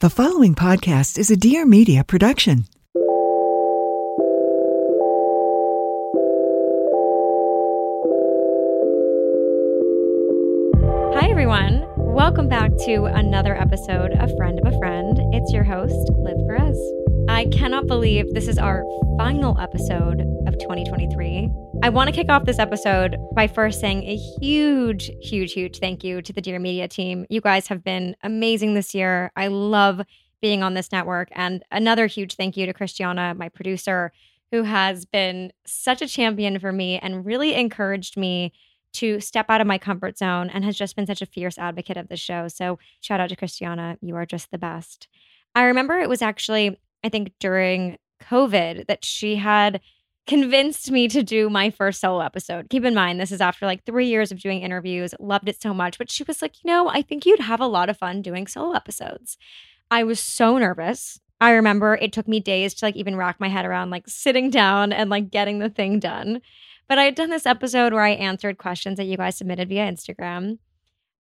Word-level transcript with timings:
The 0.00 0.08
following 0.08 0.54
podcast 0.54 1.18
is 1.18 1.30
a 1.30 1.36
Dear 1.36 1.66
Media 1.66 2.02
production. 2.04 2.64
Hi, 11.14 11.28
everyone. 11.28 11.84
Welcome 11.98 12.48
back 12.48 12.70
to 12.86 13.04
another 13.04 13.54
episode 13.54 14.12
of 14.12 14.34
Friend 14.38 14.58
of 14.58 14.72
a 14.72 14.78
Friend. 14.78 15.20
It's 15.34 15.52
your 15.52 15.64
host, 15.64 16.10
Liv 16.16 16.38
Perez. 16.46 16.78
I 17.30 17.46
cannot 17.46 17.86
believe 17.86 18.34
this 18.34 18.48
is 18.48 18.58
our 18.58 18.82
final 19.16 19.58
episode 19.60 20.20
of 20.48 20.58
2023. 20.58 21.48
I 21.80 21.88
want 21.88 22.08
to 22.08 22.12
kick 22.14 22.28
off 22.28 22.44
this 22.44 22.58
episode 22.58 23.16
by 23.36 23.46
first 23.46 23.80
saying 23.80 24.02
a 24.02 24.16
huge, 24.16 25.12
huge, 25.22 25.52
huge 25.52 25.78
thank 25.78 26.02
you 26.02 26.22
to 26.22 26.32
the 26.32 26.40
Dear 26.40 26.58
Media 26.58 26.88
team. 26.88 27.26
You 27.30 27.40
guys 27.40 27.68
have 27.68 27.84
been 27.84 28.16
amazing 28.24 28.74
this 28.74 28.96
year. 28.96 29.30
I 29.36 29.46
love 29.46 30.02
being 30.42 30.64
on 30.64 30.74
this 30.74 30.90
network. 30.90 31.28
And 31.30 31.62
another 31.70 32.08
huge 32.08 32.34
thank 32.34 32.56
you 32.56 32.66
to 32.66 32.74
Christiana, 32.74 33.32
my 33.34 33.48
producer, 33.48 34.10
who 34.50 34.64
has 34.64 35.06
been 35.06 35.52
such 35.64 36.02
a 36.02 36.08
champion 36.08 36.58
for 36.58 36.72
me 36.72 36.98
and 36.98 37.24
really 37.24 37.54
encouraged 37.54 38.16
me 38.16 38.52
to 38.94 39.20
step 39.20 39.46
out 39.48 39.60
of 39.60 39.68
my 39.68 39.78
comfort 39.78 40.18
zone 40.18 40.50
and 40.50 40.64
has 40.64 40.76
just 40.76 40.96
been 40.96 41.06
such 41.06 41.22
a 41.22 41.26
fierce 41.26 41.58
advocate 41.58 41.96
of 41.96 42.08
the 42.08 42.16
show. 42.16 42.48
So, 42.48 42.80
shout 43.00 43.20
out 43.20 43.28
to 43.28 43.36
Christiana. 43.36 43.98
You 44.02 44.16
are 44.16 44.26
just 44.26 44.50
the 44.50 44.58
best. 44.58 45.06
I 45.54 45.62
remember 45.62 45.96
it 45.98 46.08
was 46.08 46.22
actually, 46.22 46.76
I 47.04 47.08
think, 47.08 47.32
during 47.38 47.98
COVID 48.22 48.86
that 48.86 49.04
she 49.04 49.36
had 49.36 49.80
convinced 50.26 50.90
me 50.90 51.08
to 51.08 51.22
do 51.22 51.50
my 51.50 51.70
first 51.70 52.00
solo 52.00 52.20
episode. 52.20 52.70
Keep 52.70 52.84
in 52.84 52.94
mind, 52.94 53.18
this 53.18 53.32
is 53.32 53.40
after 53.40 53.66
like 53.66 53.84
three 53.84 54.06
years 54.06 54.30
of 54.30 54.40
doing 54.40 54.60
interviews, 54.60 55.14
loved 55.18 55.48
it 55.48 55.60
so 55.60 55.74
much. 55.74 55.98
But 55.98 56.10
she 56.10 56.22
was 56.22 56.40
like, 56.40 56.62
you 56.62 56.70
know, 56.70 56.88
I 56.88 57.02
think 57.02 57.26
you'd 57.26 57.40
have 57.40 57.60
a 57.60 57.66
lot 57.66 57.90
of 57.90 57.96
fun 57.96 58.22
doing 58.22 58.46
solo 58.46 58.72
episodes. 58.74 59.36
I 59.90 60.04
was 60.04 60.20
so 60.20 60.56
nervous. 60.58 61.18
I 61.40 61.52
remember 61.52 61.96
it 61.96 62.12
took 62.12 62.28
me 62.28 62.38
days 62.38 62.74
to 62.74 62.84
like 62.84 62.96
even 62.96 63.16
rack 63.16 63.40
my 63.40 63.48
head 63.48 63.64
around 63.64 63.90
like 63.90 64.04
sitting 64.06 64.50
down 64.50 64.92
and 64.92 65.10
like 65.10 65.30
getting 65.30 65.58
the 65.58 65.70
thing 65.70 65.98
done. 65.98 66.42
But 66.86 66.98
I 66.98 67.04
had 67.04 67.14
done 67.14 67.30
this 67.30 67.46
episode 67.46 67.92
where 67.92 68.02
I 68.02 68.10
answered 68.10 68.58
questions 68.58 68.98
that 68.98 69.04
you 69.04 69.16
guys 69.16 69.36
submitted 69.36 69.68
via 69.68 69.90
Instagram. 69.90 70.58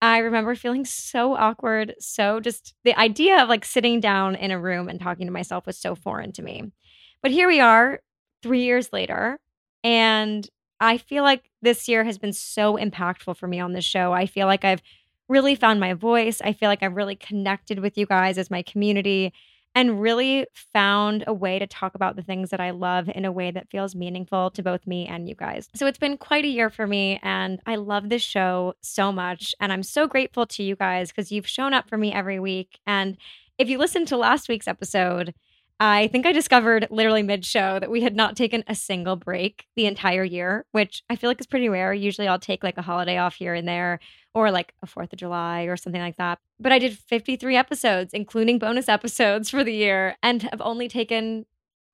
I 0.03 0.19
remember 0.19 0.55
feeling 0.55 0.85
so 0.85 1.35
awkward. 1.35 1.95
So 1.99 2.41
just 2.41 2.75
the 2.85 2.99
idea 2.99 3.43
of 3.43 3.49
like 3.49 3.65
sitting 3.65 4.01
down 4.01 4.35
in 4.35 4.51
a 4.51 4.59
room 4.59 4.89
and 4.89 4.99
talking 4.99 5.27
to 5.27 5.33
myself 5.33 5.67
was 5.67 5.79
so 5.79 5.95
foreign 5.95 6.33
to 6.33 6.43
me. 6.43 6.73
But 7.23 7.33
here 7.33 7.49
we 7.49 7.61
are, 7.61 8.01
three 8.43 8.65
years 8.65 8.93
later. 8.93 9.39
And 9.85 10.49
I 10.81 10.97
feel 10.97 11.23
like 11.23 11.51
this 11.61 11.87
year 11.89 12.05
has 12.05 12.17
been 12.17 12.33
so 12.33 12.77
impactful 12.77 13.37
for 13.37 13.47
me 13.47 13.61
on 13.61 13.73
this 13.73 13.85
show. 13.85 14.13
I 14.13 14.25
feel 14.25 14.47
like 14.47 14.65
I've 14.65 14.83
really 15.29 15.55
found 15.55 15.79
my 15.81 15.93
voice. 15.93 16.41
I 16.43 16.55
feel 16.55 16.69
like 16.69 16.83
I've 16.83 16.97
really 16.97 17.17
connected 17.17 17.81
with 17.81 17.99
you 17.99 18.07
guys 18.07 18.39
as 18.39 18.51
my 18.51 18.63
community 18.63 19.33
and 19.75 20.01
really 20.01 20.47
found 20.73 21.25
a 21.27 21.33
way 21.33 21.59
to 21.59 21.67
talk 21.67 21.95
about 21.95 22.17
the 22.17 22.23
things 22.23 22.51
that 22.51 22.61
I 22.61 22.71
love 22.71 23.09
in 23.09 23.25
a 23.25 23.33
way 23.33 23.51
that 23.51 23.71
feels 23.71 23.95
meaningful 23.95 24.51
to 24.53 24.63
both 24.63 24.87
me 24.87 25.07
and 25.07 25.29
you 25.29 25.35
guys. 25.35 25.69
So 25.75 25.87
it's 25.87 25.99
been 25.99 26.19
quite 26.19 26.45
a 26.45 26.49
year 26.49 26.71
for 26.71 26.87
me, 26.87 27.21
and 27.23 27.61
I 27.67 27.77
love 27.77 28.09
this 28.09 28.23
show 28.23 28.75
so 28.81 29.13
much. 29.13 29.55
And 29.61 29.73
I'm 29.73 29.83
so 29.83 30.07
grateful 30.07 30.47
to 30.47 30.63
you 30.63 30.77
guys 30.77 31.11
because 31.11 31.31
you've 31.31 31.49
shown 31.49 31.73
up 31.75 31.89
for 31.89 31.97
me 31.97 32.13
every 32.13 32.41
week. 32.41 32.79
And 32.87 33.17
if 33.59 33.69
you 33.69 33.79
listened 33.79 34.09
to 34.09 34.17
last 34.17 34.49
week's 34.49 34.69
episode, 34.69 35.35
I 35.83 36.09
think 36.09 36.27
I 36.27 36.33
discovered 36.33 36.87
literally 36.91 37.23
mid 37.23 37.43
show 37.43 37.79
that 37.81 37.91
we 37.91 38.03
had 38.03 38.15
not 38.15 38.37
taken 38.37 38.63
a 38.67 38.75
single 38.75 39.17
break 39.17 39.65
the 39.77 39.87
entire 39.87 40.25
year, 40.25 40.67
which 40.73 41.03
I 41.09 41.17
feel 41.17 41.31
like 41.31 41.41
is 41.41 41.47
pretty 41.47 41.71
rare. 41.71 41.95
Usually 41.95 42.29
I'll 42.29 42.39
take 42.39 42.63
like 42.63 42.77
a 42.77 42.83
holiday 42.83 43.17
off 43.17 43.35
here 43.35 43.55
and 43.55 43.67
there 43.67 43.99
or 44.35 44.51
like 44.51 44.75
a 44.83 44.87
4th 44.87 45.15
of 45.15 45.19
July 45.19 45.63
or 45.63 45.79
something 45.79 46.03
like 46.03 46.17
that. 46.19 46.39
But 46.61 46.73
I 46.73 46.79
did 46.79 46.99
53 46.99 47.57
episodes, 47.57 48.13
including 48.13 48.59
bonus 48.59 48.89
episodes 48.91 49.49
for 49.49 49.65
the 49.65 49.73
year, 49.73 50.17
and 50.23 50.43
have 50.43 50.61
only 50.61 50.87
taken 50.87 51.47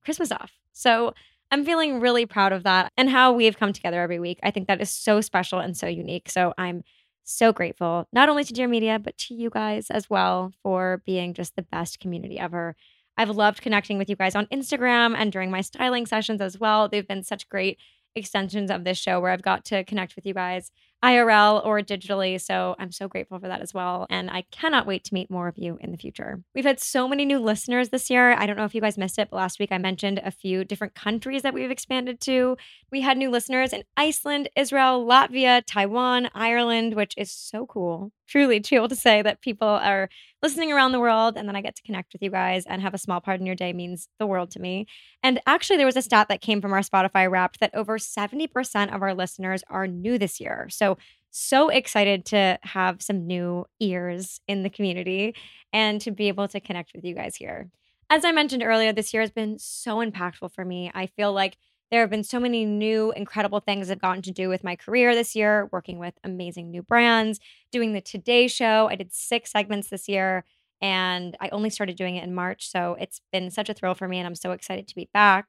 Christmas 0.05 0.33
off. 0.33 0.51
So 0.73 1.14
I'm 1.53 1.64
feeling 1.64 2.01
really 2.01 2.27
proud 2.27 2.53
of 2.53 2.64
that 2.64 2.91
and 2.97 3.09
how 3.09 3.33
we 3.33 3.45
have 3.45 3.57
come 3.57 3.73
together 3.73 4.02
every 4.02 4.19
week. 4.19 4.41
I 4.42 4.51
think 4.51 4.67
that 4.67 4.80
is 4.80 4.91
so 4.91 5.20
special 5.20 5.61
and 5.61 5.77
so 5.77 5.86
unique. 5.86 6.29
So 6.29 6.52
I'm 6.58 6.83
so 7.23 7.52
grateful, 7.52 8.08
not 8.13 8.29
only 8.29 8.42
to 8.45 8.52
Dear 8.52 8.69
Media, 8.69 8.98
but 8.98 9.17
to 9.19 9.35
you 9.35 9.48
guys 9.48 9.91
as 9.91 10.11
well 10.11 10.52
for 10.63 11.02
being 11.07 11.35
just 11.35 11.55
the 11.55 11.63
best 11.63 12.01
community 12.01 12.39
ever. 12.39 12.75
I've 13.16 13.30
loved 13.30 13.62
connecting 13.62 13.98
with 13.98 14.08
you 14.08 14.16
guys 14.16 14.34
on 14.34 14.46
Instagram 14.46 15.14
and 15.16 15.32
during 15.32 15.50
my 15.50 15.60
styling 15.60 16.06
sessions 16.06 16.40
as 16.40 16.58
well. 16.58 16.88
They've 16.88 17.06
been 17.06 17.22
such 17.22 17.48
great 17.48 17.78
extensions 18.16 18.70
of 18.70 18.84
this 18.84 18.98
show 18.98 19.20
where 19.20 19.30
I've 19.30 19.42
got 19.42 19.64
to 19.66 19.84
connect 19.84 20.16
with 20.16 20.27
you 20.27 20.34
guys 20.34 20.70
IRL 21.04 21.64
or 21.64 21.80
digitally. 21.80 22.40
So 22.40 22.74
I'm 22.78 22.90
so 22.90 23.06
grateful 23.06 23.38
for 23.38 23.48
that 23.48 23.60
as 23.60 23.74
well. 23.74 24.06
And 24.08 24.30
I 24.30 24.44
cannot 24.50 24.86
wait 24.86 25.04
to 25.04 25.14
meet 25.14 25.30
more 25.30 25.46
of 25.46 25.58
you 25.58 25.78
in 25.80 25.92
the 25.92 25.98
future. 25.98 26.42
We've 26.54 26.64
had 26.64 26.80
so 26.80 27.06
many 27.06 27.24
new 27.24 27.38
listeners 27.38 27.90
this 27.90 28.08
year. 28.08 28.32
I 28.32 28.46
don't 28.46 28.56
know 28.56 28.64
if 28.64 28.74
you 28.74 28.80
guys 28.80 28.96
missed 28.96 29.18
it, 29.18 29.28
but 29.30 29.36
last 29.36 29.58
week 29.58 29.70
I 29.70 29.78
mentioned 29.78 30.20
a 30.24 30.30
few 30.30 30.64
different 30.64 30.94
countries 30.94 31.42
that 31.42 31.54
we've 31.54 31.70
expanded 31.70 32.20
to. 32.22 32.56
We 32.90 33.02
had 33.02 33.18
new 33.18 33.30
listeners 33.30 33.72
in 33.72 33.84
Iceland, 33.96 34.48
Israel, 34.56 35.06
Latvia, 35.06 35.62
Taiwan, 35.66 36.30
Ireland, 36.34 36.94
which 36.94 37.14
is 37.16 37.30
so 37.30 37.66
cool. 37.66 38.10
Truly, 38.27 38.58
to 38.58 38.70
be 38.70 38.77
able 38.77 38.88
to 38.88 38.96
say 38.96 39.22
that 39.22 39.42
people 39.42 39.68
are 39.68 40.08
listening 40.46 40.73
around 40.73 40.92
the 40.92 41.01
world 41.01 41.36
and 41.36 41.48
then 41.48 41.57
I 41.57 41.61
get 41.61 41.74
to 41.74 41.83
connect 41.83 42.12
with 42.12 42.23
you 42.23 42.30
guys 42.30 42.67
and 42.67 42.80
have 42.80 42.95
a 42.95 42.98
small 42.98 43.20
part 43.20 43.40
in 43.40 43.46
your 43.46 43.57
day 43.57 43.73
means 43.73 44.07
the 44.20 44.29
world 44.29 44.52
to 44.52 44.61
me. 44.61 44.86
And 45.20 45.40
actually, 45.45 45.77
there 45.77 45.86
was 45.86 45.96
a 45.96 46.02
stat 46.02 46.29
that 46.29 46.40
came 46.40 46.61
from 46.61 46.73
our 46.73 46.83
Spotify 46.83 47.29
wrapped 47.29 47.58
that 47.58 47.74
over 47.74 47.98
70% 47.98 48.95
of 48.95 49.02
our 49.02 49.12
listeners 49.12 49.64
are 49.68 49.89
new 49.89 50.18
this 50.18 50.39
year. 50.39 50.68
So, 50.70 50.98
so 51.33 51.68
excited 51.68 52.24
to 52.27 52.61
have 52.62 53.02
some 53.02 53.27
new 53.27 53.67
ears 53.80 54.40
in 54.46 54.62
the 54.62 54.70
community 54.70 55.34
and 55.73 56.01
to 56.02 56.12
be 56.12 56.29
able 56.29 56.46
to 56.46 56.61
connect 56.61 56.92
with 56.95 57.05
you 57.05 57.17
guys 57.17 57.34
here. 57.34 57.68
As 58.08 58.24
I 58.24 58.30
mentioned 58.30 58.63
earlier, 58.63 58.92
this 58.92 59.13
year 59.13 59.23
has 59.23 59.33
been 59.33 59.58
so 59.58 59.96
impactful 59.96 60.55
for 60.55 60.64
me. 60.64 60.92
I 60.95 61.07
feel 61.07 61.33
like 61.33 61.57
there 61.91 62.01
have 62.01 62.11
been 62.11 62.24
so 62.24 62.41
many 62.41 62.64
new, 62.64 63.13
incredible 63.13 63.61
things 63.61 63.91
I've 63.91 64.01
gotten 64.01 64.23
to 64.23 64.33
do 64.33 64.48
with 64.48 64.64
my 64.64 64.77
career 64.77 65.14
this 65.14 65.36
year, 65.36 65.69
working 65.73 65.98
with 65.98 66.14
amazing 66.24 66.70
new 66.70 66.83
brands, 66.83 67.39
doing 67.70 67.92
the 67.92 68.01
Today 68.01 68.48
Show. 68.48 68.89
I 68.91 68.97
did 68.97 69.13
six 69.13 69.52
segments 69.52 69.89
this 69.89 70.08
year 70.08 70.45
and 70.80 71.36
I 71.41 71.48
only 71.51 71.70
started 71.70 71.96
doing 71.96 72.17
it 72.17 72.25
in 72.25 72.35
March. 72.35 72.69
So 72.70 72.96
it's 72.98 73.20
been 73.33 73.51
such 73.51 73.69
a 73.69 73.75
thrill 73.75 73.95
for 73.95 74.08
me 74.08 74.19
and 74.19 74.27
I'm 74.27 74.35
so 74.35 74.52
excited 74.52 74.89
to 74.89 74.95
be 74.95 75.08
back 75.14 75.46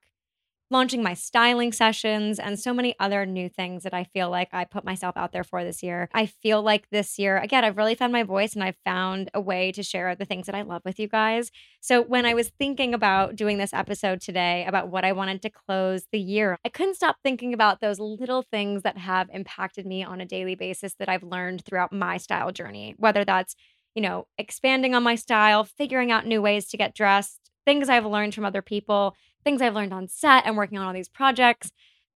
launching 0.69 1.01
my 1.01 1.13
styling 1.13 1.71
sessions 1.71 2.39
and 2.39 2.59
so 2.59 2.73
many 2.73 2.95
other 2.99 3.25
new 3.25 3.49
things 3.49 3.83
that 3.83 3.93
I 3.93 4.03
feel 4.03 4.29
like 4.29 4.49
I 4.51 4.65
put 4.65 4.83
myself 4.83 5.15
out 5.15 5.31
there 5.31 5.43
for 5.43 5.63
this 5.63 5.81
year. 5.81 6.09
I 6.13 6.25
feel 6.25 6.61
like 6.61 6.89
this 6.89 7.17
year, 7.17 7.37
again, 7.37 7.63
I've 7.63 7.77
really 7.77 7.95
found 7.95 8.11
my 8.11 8.23
voice 8.23 8.53
and 8.53 8.63
I've 8.63 8.77
found 8.83 9.29
a 9.33 9.41
way 9.41 9.71
to 9.71 9.83
share 9.83 10.15
the 10.15 10.25
things 10.25 10.45
that 10.45 10.55
I 10.55 10.63
love 10.63 10.81
with 10.83 10.99
you 10.99 11.07
guys. 11.07 11.51
So 11.79 12.01
when 12.01 12.25
I 12.25 12.33
was 12.33 12.49
thinking 12.59 12.93
about 12.93 13.35
doing 13.35 13.57
this 13.57 13.73
episode 13.73 14.21
today 14.21 14.65
about 14.67 14.89
what 14.89 15.05
I 15.05 15.13
wanted 15.13 15.41
to 15.43 15.49
close 15.49 16.03
the 16.11 16.19
year, 16.19 16.57
I 16.65 16.69
couldn't 16.69 16.95
stop 16.95 17.17
thinking 17.23 17.53
about 17.53 17.79
those 17.79 17.99
little 17.99 18.41
things 18.41 18.83
that 18.83 18.97
have 18.97 19.29
impacted 19.33 19.85
me 19.85 20.03
on 20.03 20.21
a 20.21 20.25
daily 20.25 20.55
basis 20.55 20.95
that 20.95 21.09
I've 21.09 21.23
learned 21.23 21.63
throughout 21.63 21.93
my 21.93 22.17
style 22.17 22.51
journey, 22.51 22.93
whether 22.97 23.23
that's 23.23 23.55
you 23.97 24.01
know, 24.01 24.27
expanding 24.37 24.93
on 24.93 25.01
my 25.01 25.15
style, 25.15 25.63
figuring 25.63 26.11
out 26.11 26.23
new 26.23 26.39
ways 26.39 26.67
to 26.67 26.77
get 26.77 26.93
dressed, 26.93 27.49
things 27.65 27.89
I've 27.89 28.05
learned 28.05 28.35
from 28.35 28.45
other 28.45 28.61
people, 28.61 29.15
things 29.47 29.61
I've 29.61 29.75
learned 29.75 29.93
on 29.93 30.09
set 30.09 30.45
and 30.45 30.57
working 30.57 30.77
on 30.77 30.85
all 30.85 30.93
these 30.93 31.07
projects. 31.07 31.71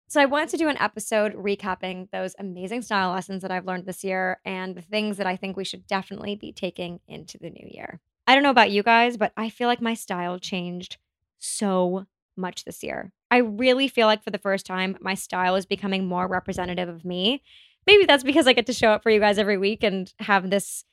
So 0.07 0.19
I 0.19 0.25
wanted 0.25 0.50
to 0.50 0.57
do 0.57 0.67
an 0.67 0.78
episode 0.79 1.35
recapping 1.35 2.09
those 2.09 2.34
amazing 2.40 2.81
style 2.81 3.12
lessons 3.12 3.44
that 3.44 3.51
I've 3.51 3.67
learned 3.67 3.85
this 3.85 4.03
year 4.03 4.40
and 4.44 4.75
the 4.75 4.81
things 4.81 5.17
that 5.17 5.28
I 5.28 5.35
think 5.35 5.56
we 5.56 5.63
should 5.63 5.85
definitely 5.85 6.35
be 6.35 6.51
taking 6.51 7.01
into 7.07 7.38
the 7.38 7.51
new 7.51 7.67
year. 7.69 8.00
I 8.25 8.34
don't 8.34 8.41
know 8.41 8.50
about 8.50 8.72
you 8.72 8.81
guys, 8.81 9.16
but 9.16 9.31
I 9.38 9.50
feel 9.50 9.67
like 9.67 9.79
my 9.79 9.94
style 9.94 10.40
changed 10.40 10.97
so 11.38 12.07
much 12.35 12.66
this 12.66 12.81
year. 12.81 13.12
I 13.29 13.38
really 13.38 13.88
feel 13.88 14.07
like 14.07 14.23
for 14.23 14.31
the 14.31 14.40
first 14.40 14.66
time, 14.66 14.97
my 15.00 15.13
style 15.13 15.56
is 15.56 15.67
becoming 15.67 16.07
more 16.07 16.28
representative 16.28 16.90
of 16.90 17.06
me. 17.06 17.44
Maybe 17.85 18.06
that's 18.06 18.23
because 18.23 18.47
I 18.47 18.53
get 18.53 18.66
to 18.66 18.73
show 18.73 18.90
up 18.90 19.03
for 19.03 19.11
you 19.11 19.19
guys 19.19 19.38
every 19.38 19.59
week 19.59 19.84
and 19.84 20.11
have 20.17 20.50
this 20.50 20.84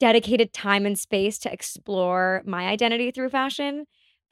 dedicated 0.00 0.52
time 0.52 0.84
and 0.84 0.98
space 0.98 1.38
to 1.38 1.52
explore 1.52 2.42
my 2.44 2.66
identity 2.66 3.12
through 3.12 3.30
fashion. 3.30 3.86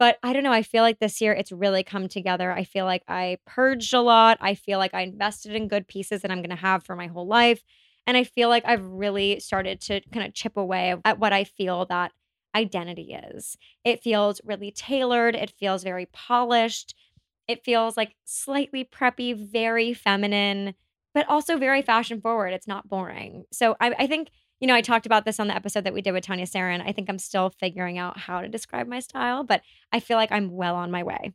But 0.05 0.19
I 0.23 0.35
don't 0.35 0.43
know. 0.43 0.53
I 0.53 0.63
feel 0.63 0.83
like 0.83 0.99
this 0.99 1.23
year 1.23 1.33
it's 1.33 1.51
really 1.51 1.83
come 1.83 2.09
together. 2.09 2.53
I 2.53 2.65
feel 2.65 2.85
like 2.85 3.05
I 3.09 3.39
purged 3.47 3.95
a 3.95 4.03
lot. 4.03 4.37
I 4.39 4.55
feel 4.55 4.79
like 4.79 4.93
I 4.93 5.01
invested 5.01 5.55
in 5.55 5.67
good 5.67 5.89
pieces 5.89 6.21
that 6.21 6.31
I'm 6.31 6.43
going 6.43 6.51
to 6.51 6.57
have 6.57 6.85
for 6.85 6.95
my 6.95 7.07
whole 7.07 7.27
life. 7.27 7.63
And 8.07 8.15
I 8.15 8.25
feel 8.25 8.51
like 8.51 8.67
I've 8.67 8.85
really 8.85 9.41
started 9.41 9.81
to 9.81 10.03
kind 10.13 10.27
of 10.27 10.35
chip 10.35 10.59
away 10.59 10.95
at 11.07 11.19
what 11.19 11.33
I 11.33 11.45
feel 11.45 11.87
that 11.87 12.13
identity 12.55 13.15
is. 13.15 13.57
It 13.83 14.03
feels 14.03 14.43
really 14.45 14.71
tailored, 14.71 15.37
it 15.37 15.55
feels 15.59 15.83
very 15.83 16.05
polished. 16.13 16.95
It 17.49 17.65
feels 17.65 17.97
like 17.97 18.15
slightly 18.27 18.85
preppy, 18.85 19.35
very 19.35 19.95
feminine, 19.95 20.75
but 21.15 21.27
also 21.31 21.57
very 21.57 21.81
fashion 21.81 22.21
forward. 22.21 22.53
It's 22.53 22.69
not 22.69 22.91
boring. 22.91 23.45
So 23.55 23.75
I, 23.81 23.95
I 24.01 24.07
think 24.07 24.29
you 24.65 24.69
know, 24.69 24.75
I 24.75 24.81
talked 24.81 25.05
about 25.05 25.27
this 25.27 25.39
on 25.39 25.49
the 25.49 25.55
episode 25.55 25.85
that 25.85 25.93
we 25.93 26.01
did 26.01 26.13
with 26.13 26.25
Tanya 26.25 26.47
Sarin. 26.47 26.83
I 26.83 26.93
think 26.93 27.11
I'm 27.11 27.19
still 27.19 27.51
figuring 27.51 27.99
out 27.99 28.17
how 28.17 28.41
to 28.41 28.49
describe 28.49 28.89
my 28.89 28.99
style, 28.99 29.45
but 29.45 29.61
I 29.93 30.01
feel 30.01 30.17
like 30.17 30.33
I'm 30.33 30.53
well 30.53 30.75
on 30.75 30.91
my 30.91 31.03
way. 31.03 31.35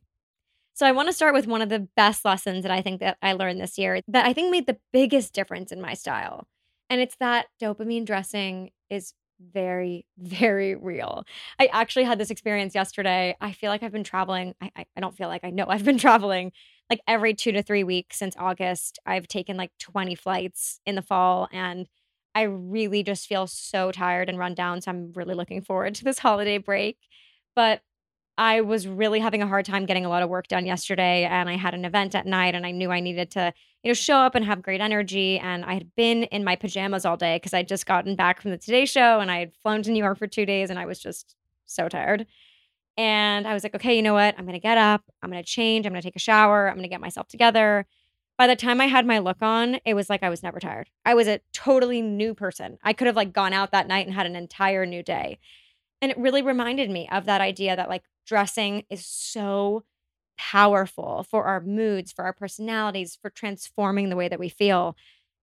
So 0.74 0.84
I 0.84 0.90
want 0.90 1.06
to 1.06 1.12
start 1.12 1.32
with 1.32 1.46
one 1.46 1.62
of 1.62 1.68
the 1.68 1.86
best 1.96 2.24
lessons 2.24 2.64
that 2.64 2.72
I 2.72 2.82
think 2.82 2.98
that 2.98 3.18
I 3.22 3.34
learned 3.34 3.60
this 3.60 3.78
year 3.78 4.00
that 4.08 4.26
I 4.26 4.32
think 4.32 4.50
made 4.50 4.66
the 4.66 4.78
biggest 4.92 5.32
difference 5.32 5.70
in 5.70 5.80
my 5.80 5.94
style. 5.94 6.48
And 6.88 7.00
it's 7.00 7.14
that 7.20 7.46
dopamine 7.62 8.04
dressing 8.04 8.72
is 8.88 9.14
very, 9.40 10.06
very 10.18 10.74
real. 10.74 11.22
I 11.60 11.66
actually 11.66 12.06
had 12.06 12.18
this 12.18 12.32
experience 12.32 12.74
yesterday. 12.74 13.36
I 13.40 13.52
feel 13.52 13.70
like 13.70 13.84
I've 13.84 13.92
been 13.92 14.02
traveling. 14.02 14.56
I, 14.60 14.72
I, 14.74 14.86
I 14.96 15.00
don't 15.00 15.16
feel 15.16 15.28
like 15.28 15.44
I 15.44 15.50
know 15.50 15.66
I've 15.68 15.84
been 15.84 15.98
traveling 15.98 16.50
like 16.90 17.00
every 17.06 17.34
two 17.34 17.52
to 17.52 17.62
three 17.62 17.84
weeks 17.84 18.16
since 18.16 18.34
August. 18.36 18.98
I've 19.06 19.28
taken 19.28 19.56
like 19.56 19.70
20 19.78 20.16
flights 20.16 20.80
in 20.84 20.96
the 20.96 21.02
fall 21.02 21.48
and 21.52 21.86
I 22.34 22.42
really 22.42 23.02
just 23.02 23.26
feel 23.26 23.46
so 23.46 23.90
tired 23.92 24.28
and 24.28 24.38
run 24.38 24.54
down. 24.54 24.80
So 24.80 24.90
I'm 24.90 25.12
really 25.14 25.34
looking 25.34 25.62
forward 25.62 25.94
to 25.96 26.04
this 26.04 26.18
holiday 26.18 26.58
break. 26.58 26.98
But 27.56 27.82
I 28.38 28.62
was 28.62 28.88
really 28.88 29.20
having 29.20 29.42
a 29.42 29.46
hard 29.48 29.66
time 29.66 29.86
getting 29.86 30.06
a 30.06 30.08
lot 30.08 30.22
of 30.22 30.30
work 30.30 30.48
done 30.48 30.66
yesterday 30.66 31.24
and 31.24 31.48
I 31.48 31.56
had 31.56 31.74
an 31.74 31.84
event 31.84 32.14
at 32.14 32.26
night 32.26 32.54
and 32.54 32.66
I 32.66 32.70
knew 32.72 32.90
I 32.90 33.00
needed 33.00 33.30
to, 33.32 33.52
you 33.82 33.90
know, 33.90 33.94
show 33.94 34.16
up 34.16 34.34
and 34.34 34.44
have 34.44 34.62
great 34.62 34.80
energy 34.80 35.38
and 35.38 35.64
I 35.64 35.74
had 35.74 35.94
been 35.96 36.24
in 36.24 36.44
my 36.44 36.56
pajamas 36.56 37.04
all 37.04 37.16
day 37.18 37.38
cuz 37.40 37.54
I'd 37.54 37.68
just 37.68 37.86
gotten 37.86 38.16
back 38.16 38.40
from 38.40 38.50
the 38.52 38.58
Today 38.58 38.86
show 38.86 39.20
and 39.20 39.30
I 39.30 39.40
had 39.40 39.54
flown 39.62 39.82
to 39.82 39.90
New 39.92 40.02
York 40.02 40.18
for 40.18 40.26
2 40.26 40.46
days 40.46 40.70
and 40.70 40.78
I 40.78 40.86
was 40.86 40.98
just 41.00 41.36
so 41.66 41.88
tired. 41.88 42.26
And 42.96 43.46
I 43.46 43.54
was 43.54 43.62
like, 43.64 43.74
"Okay, 43.74 43.96
you 43.96 44.02
know 44.02 44.14
what? 44.14 44.34
I'm 44.38 44.44
going 44.44 44.54
to 44.54 44.60
get 44.60 44.78
up. 44.78 45.02
I'm 45.22 45.30
going 45.30 45.42
to 45.42 45.48
change. 45.48 45.86
I'm 45.86 45.92
going 45.92 46.02
to 46.02 46.06
take 46.06 46.16
a 46.16 46.20
shower. 46.20 46.68
I'm 46.68 46.74
going 46.76 46.82
to 46.84 46.88
get 46.88 47.00
myself 47.00 47.28
together." 47.28 47.86
By 48.40 48.46
the 48.46 48.56
time 48.56 48.80
I 48.80 48.86
had 48.86 49.04
my 49.04 49.18
look 49.18 49.42
on, 49.42 49.80
it 49.84 49.92
was 49.92 50.08
like 50.08 50.22
I 50.22 50.30
was 50.30 50.42
never 50.42 50.60
tired. 50.60 50.88
I 51.04 51.12
was 51.12 51.28
a 51.28 51.42
totally 51.52 52.00
new 52.00 52.32
person. 52.32 52.78
I 52.82 52.94
could 52.94 53.06
have 53.06 53.14
like 53.14 53.34
gone 53.34 53.52
out 53.52 53.70
that 53.72 53.86
night 53.86 54.06
and 54.06 54.14
had 54.14 54.24
an 54.24 54.34
entire 54.34 54.86
new 54.86 55.02
day. 55.02 55.38
And 56.00 56.10
it 56.10 56.16
really 56.16 56.40
reminded 56.40 56.88
me 56.88 57.06
of 57.12 57.26
that 57.26 57.42
idea 57.42 57.76
that 57.76 57.90
like 57.90 58.04
dressing 58.26 58.84
is 58.88 59.04
so 59.04 59.84
powerful 60.38 61.26
for 61.28 61.44
our 61.44 61.60
moods, 61.60 62.12
for 62.12 62.24
our 62.24 62.32
personalities, 62.32 63.18
for 63.20 63.28
transforming 63.28 64.08
the 64.08 64.16
way 64.16 64.26
that 64.26 64.40
we 64.40 64.48
feel. 64.48 64.96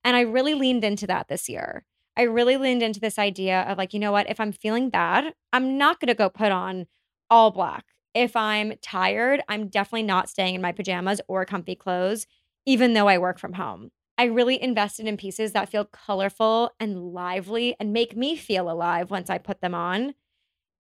And 0.03 0.17
I 0.17 0.21
really 0.21 0.55
leaned 0.55 0.83
into 0.83 1.05
that 1.05 1.27
this 1.27 1.47
year. 1.47 1.85
I 2.17 2.23
really 2.23 2.57
leaned 2.57 2.81
into 2.81 2.99
this 2.99 3.19
idea 3.19 3.61
of 3.61 3.77
like, 3.77 3.93
you 3.93 3.99
know 3.99 4.11
what? 4.11 4.27
If 4.27 4.39
I'm 4.39 4.51
feeling 4.51 4.89
bad, 4.89 5.35
I'm 5.53 5.77
not 5.77 5.99
going 5.99 6.07
to 6.07 6.15
go 6.15 6.29
put 6.29 6.51
on 6.51 6.87
all 7.29 7.51
black. 7.51 7.85
If 8.15 8.35
I'm 8.35 8.73
tired, 8.81 9.43
I'm 9.47 9.67
definitely 9.67 10.01
not 10.01 10.29
staying 10.29 10.55
in 10.55 10.61
my 10.61 10.71
pajamas 10.71 11.21
or 11.27 11.45
comfy 11.45 11.75
clothes, 11.75 12.25
even 12.67 12.93
though 12.93 13.09
I 13.09 13.19
work 13.19 13.39
from 13.39 13.55
home. 13.55 13.91
I 14.19 14.25
really 14.25 14.61
invested 14.61 15.07
in 15.07 15.17
pieces 15.17 15.53
that 15.53 15.69
feel 15.69 15.85
colorful 15.85 16.71
and 16.79 16.99
lively 17.13 17.75
and 17.79 17.93
make 17.93 18.17
me 18.17 18.37
feel 18.37 18.69
alive 18.71 19.11
once 19.11 19.31
I 19.31 19.39
put 19.39 19.61
them 19.61 19.75
on. 19.75 20.15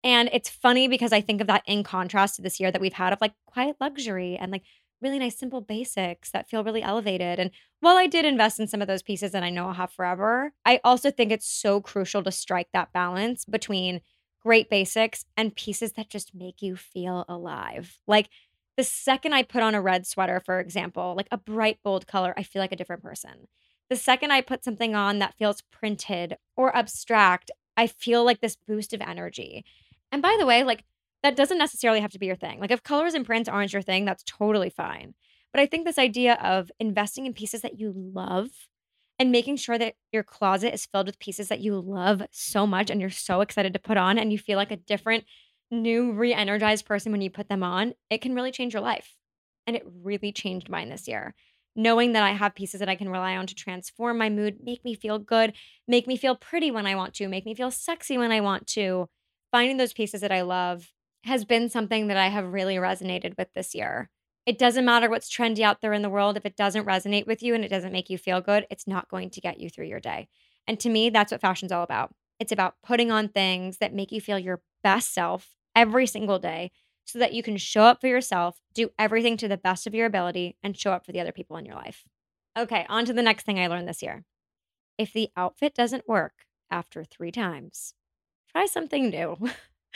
And 0.02 0.30
it's 0.32 0.48
funny 0.48 0.88
because 0.88 1.12
I 1.12 1.20
think 1.20 1.40
of 1.40 1.46
that 1.48 1.62
in 1.66 1.82
contrast 1.84 2.36
to 2.36 2.42
this 2.42 2.58
year 2.58 2.70
that 2.72 2.80
we've 2.80 2.92
had 2.94 3.12
of 3.12 3.20
like 3.20 3.34
quiet 3.46 3.76
luxury 3.80 4.36
and 4.36 4.50
like 4.50 4.62
really 5.02 5.18
nice 5.18 5.38
simple 5.38 5.60
basics 5.60 6.30
that 6.30 6.48
feel 6.48 6.64
really 6.64 6.82
elevated. 6.82 7.38
And 7.38 7.50
while 7.80 7.96
I 7.96 8.06
did 8.06 8.24
invest 8.24 8.60
in 8.60 8.66
some 8.68 8.82
of 8.82 8.88
those 8.88 9.02
pieces 9.02 9.34
and 9.34 9.44
I 9.44 9.50
know 9.50 9.66
I'll 9.68 9.74
have 9.74 9.92
forever, 9.92 10.52
I 10.64 10.80
also 10.84 11.10
think 11.10 11.32
it's 11.32 11.48
so 11.48 11.80
crucial 11.80 12.22
to 12.22 12.32
strike 12.32 12.68
that 12.72 12.92
balance 12.92 13.44
between 13.44 14.00
great 14.42 14.70
basics 14.70 15.24
and 15.36 15.54
pieces 15.54 15.92
that 15.92 16.08
just 16.10 16.34
make 16.34 16.62
you 16.62 16.76
feel 16.76 17.24
alive. 17.28 17.98
Like 18.06 18.28
the 18.80 18.84
second 18.84 19.34
I 19.34 19.42
put 19.42 19.62
on 19.62 19.74
a 19.74 19.82
red 19.82 20.06
sweater, 20.06 20.40
for 20.40 20.58
example, 20.58 21.12
like 21.14 21.28
a 21.30 21.36
bright, 21.36 21.80
bold 21.84 22.06
color, 22.06 22.32
I 22.38 22.42
feel 22.42 22.60
like 22.60 22.72
a 22.72 22.76
different 22.76 23.02
person. 23.02 23.46
The 23.90 23.96
second 23.96 24.30
I 24.30 24.40
put 24.40 24.64
something 24.64 24.94
on 24.94 25.18
that 25.18 25.34
feels 25.34 25.60
printed 25.70 26.38
or 26.56 26.74
abstract, 26.74 27.50
I 27.76 27.88
feel 27.88 28.24
like 28.24 28.40
this 28.40 28.56
boost 28.56 28.94
of 28.94 29.02
energy. 29.02 29.66
And 30.10 30.22
by 30.22 30.34
the 30.40 30.46
way, 30.46 30.64
like 30.64 30.84
that 31.22 31.36
doesn't 31.36 31.58
necessarily 31.58 32.00
have 32.00 32.12
to 32.12 32.18
be 32.18 32.24
your 32.24 32.36
thing. 32.36 32.58
Like 32.58 32.70
if 32.70 32.82
colors 32.82 33.12
and 33.12 33.26
prints 33.26 33.50
aren't 33.50 33.74
your 33.74 33.82
thing, 33.82 34.06
that's 34.06 34.24
totally 34.24 34.70
fine. 34.70 35.12
But 35.52 35.60
I 35.60 35.66
think 35.66 35.84
this 35.84 35.98
idea 35.98 36.38
of 36.42 36.72
investing 36.80 37.26
in 37.26 37.34
pieces 37.34 37.60
that 37.60 37.78
you 37.78 37.92
love 37.94 38.48
and 39.18 39.30
making 39.30 39.56
sure 39.56 39.76
that 39.76 39.92
your 40.10 40.22
closet 40.22 40.72
is 40.72 40.86
filled 40.86 41.04
with 41.04 41.18
pieces 41.18 41.48
that 41.48 41.60
you 41.60 41.78
love 41.78 42.22
so 42.30 42.66
much 42.66 42.88
and 42.88 42.98
you're 42.98 43.10
so 43.10 43.42
excited 43.42 43.74
to 43.74 43.78
put 43.78 43.98
on 43.98 44.16
and 44.16 44.32
you 44.32 44.38
feel 44.38 44.56
like 44.56 44.70
a 44.70 44.76
different 44.76 45.24
new 45.70 46.12
re-energized 46.12 46.86
person 46.86 47.12
when 47.12 47.20
you 47.20 47.30
put 47.30 47.48
them 47.48 47.62
on, 47.62 47.94
it 48.10 48.20
can 48.20 48.34
really 48.34 48.52
change 48.52 48.74
your 48.74 48.82
life. 48.82 49.14
And 49.66 49.76
it 49.76 49.86
really 50.02 50.32
changed 50.32 50.68
mine 50.68 50.88
this 50.88 51.06
year. 51.06 51.34
Knowing 51.76 52.12
that 52.12 52.24
I 52.24 52.32
have 52.32 52.54
pieces 52.54 52.80
that 52.80 52.88
I 52.88 52.96
can 52.96 53.08
rely 53.08 53.36
on 53.36 53.46
to 53.46 53.54
transform 53.54 54.18
my 54.18 54.28
mood, 54.28 54.58
make 54.62 54.84
me 54.84 54.94
feel 54.94 55.18
good, 55.18 55.52
make 55.86 56.06
me 56.06 56.16
feel 56.16 56.34
pretty 56.34 56.70
when 56.70 56.86
I 56.86 56.96
want 56.96 57.14
to, 57.14 57.28
make 57.28 57.46
me 57.46 57.54
feel 57.54 57.70
sexy 57.70 58.18
when 58.18 58.32
I 58.32 58.40
want 58.40 58.66
to 58.68 59.08
finding 59.50 59.76
those 59.76 59.92
pieces 59.92 60.20
that 60.20 60.32
I 60.32 60.42
love 60.42 60.92
has 61.24 61.44
been 61.44 61.68
something 61.68 62.08
that 62.08 62.16
I 62.16 62.28
have 62.28 62.52
really 62.52 62.76
resonated 62.76 63.36
with 63.36 63.48
this 63.54 63.74
year. 63.74 64.08
It 64.46 64.58
doesn't 64.58 64.84
matter 64.84 65.10
what's 65.10 65.30
trendy 65.30 65.60
out 65.60 65.80
there 65.80 65.92
in 65.92 66.02
the 66.02 66.10
world. 66.10 66.36
If 66.36 66.46
it 66.46 66.56
doesn't 66.56 66.86
resonate 66.86 67.26
with 67.26 67.42
you 67.42 67.54
and 67.54 67.64
it 67.64 67.68
doesn't 67.68 67.92
make 67.92 68.08
you 68.08 68.16
feel 68.16 68.40
good, 68.40 68.66
it's 68.70 68.86
not 68.86 69.08
going 69.08 69.30
to 69.30 69.40
get 69.40 69.60
you 69.60 69.68
through 69.68 69.86
your 69.86 70.00
day. 70.00 70.28
And 70.66 70.80
to 70.80 70.88
me, 70.88 71.10
that's 71.10 71.30
what 71.30 71.40
fashion's 71.40 71.72
all 71.72 71.82
about. 71.82 72.14
It's 72.38 72.52
about 72.52 72.76
putting 72.82 73.10
on 73.10 73.28
things 73.28 73.78
that 73.78 73.92
make 73.92 74.12
you 74.12 74.20
feel 74.20 74.38
your 74.38 74.62
best 74.82 75.12
self 75.12 75.48
every 75.74 76.06
single 76.06 76.38
day 76.38 76.70
so 77.04 77.18
that 77.18 77.32
you 77.32 77.42
can 77.42 77.56
show 77.56 77.82
up 77.82 78.00
for 78.00 78.06
yourself, 78.06 78.60
do 78.74 78.90
everything 78.98 79.36
to 79.38 79.48
the 79.48 79.56
best 79.56 79.86
of 79.86 79.94
your 79.94 80.06
ability, 80.06 80.56
and 80.62 80.76
show 80.76 80.92
up 80.92 81.04
for 81.04 81.12
the 81.12 81.20
other 81.20 81.32
people 81.32 81.56
in 81.56 81.64
your 81.64 81.74
life. 81.74 82.04
Okay, 82.58 82.86
on 82.88 83.04
to 83.04 83.12
the 83.12 83.22
next 83.22 83.44
thing 83.44 83.58
I 83.58 83.66
learned 83.66 83.88
this 83.88 84.02
year. 84.02 84.24
If 84.98 85.12
the 85.12 85.30
outfit 85.36 85.74
doesn't 85.74 86.08
work 86.08 86.32
after 86.70 87.04
three 87.04 87.32
times, 87.32 87.94
try 88.52 88.66
something 88.66 89.08
new. 89.08 89.36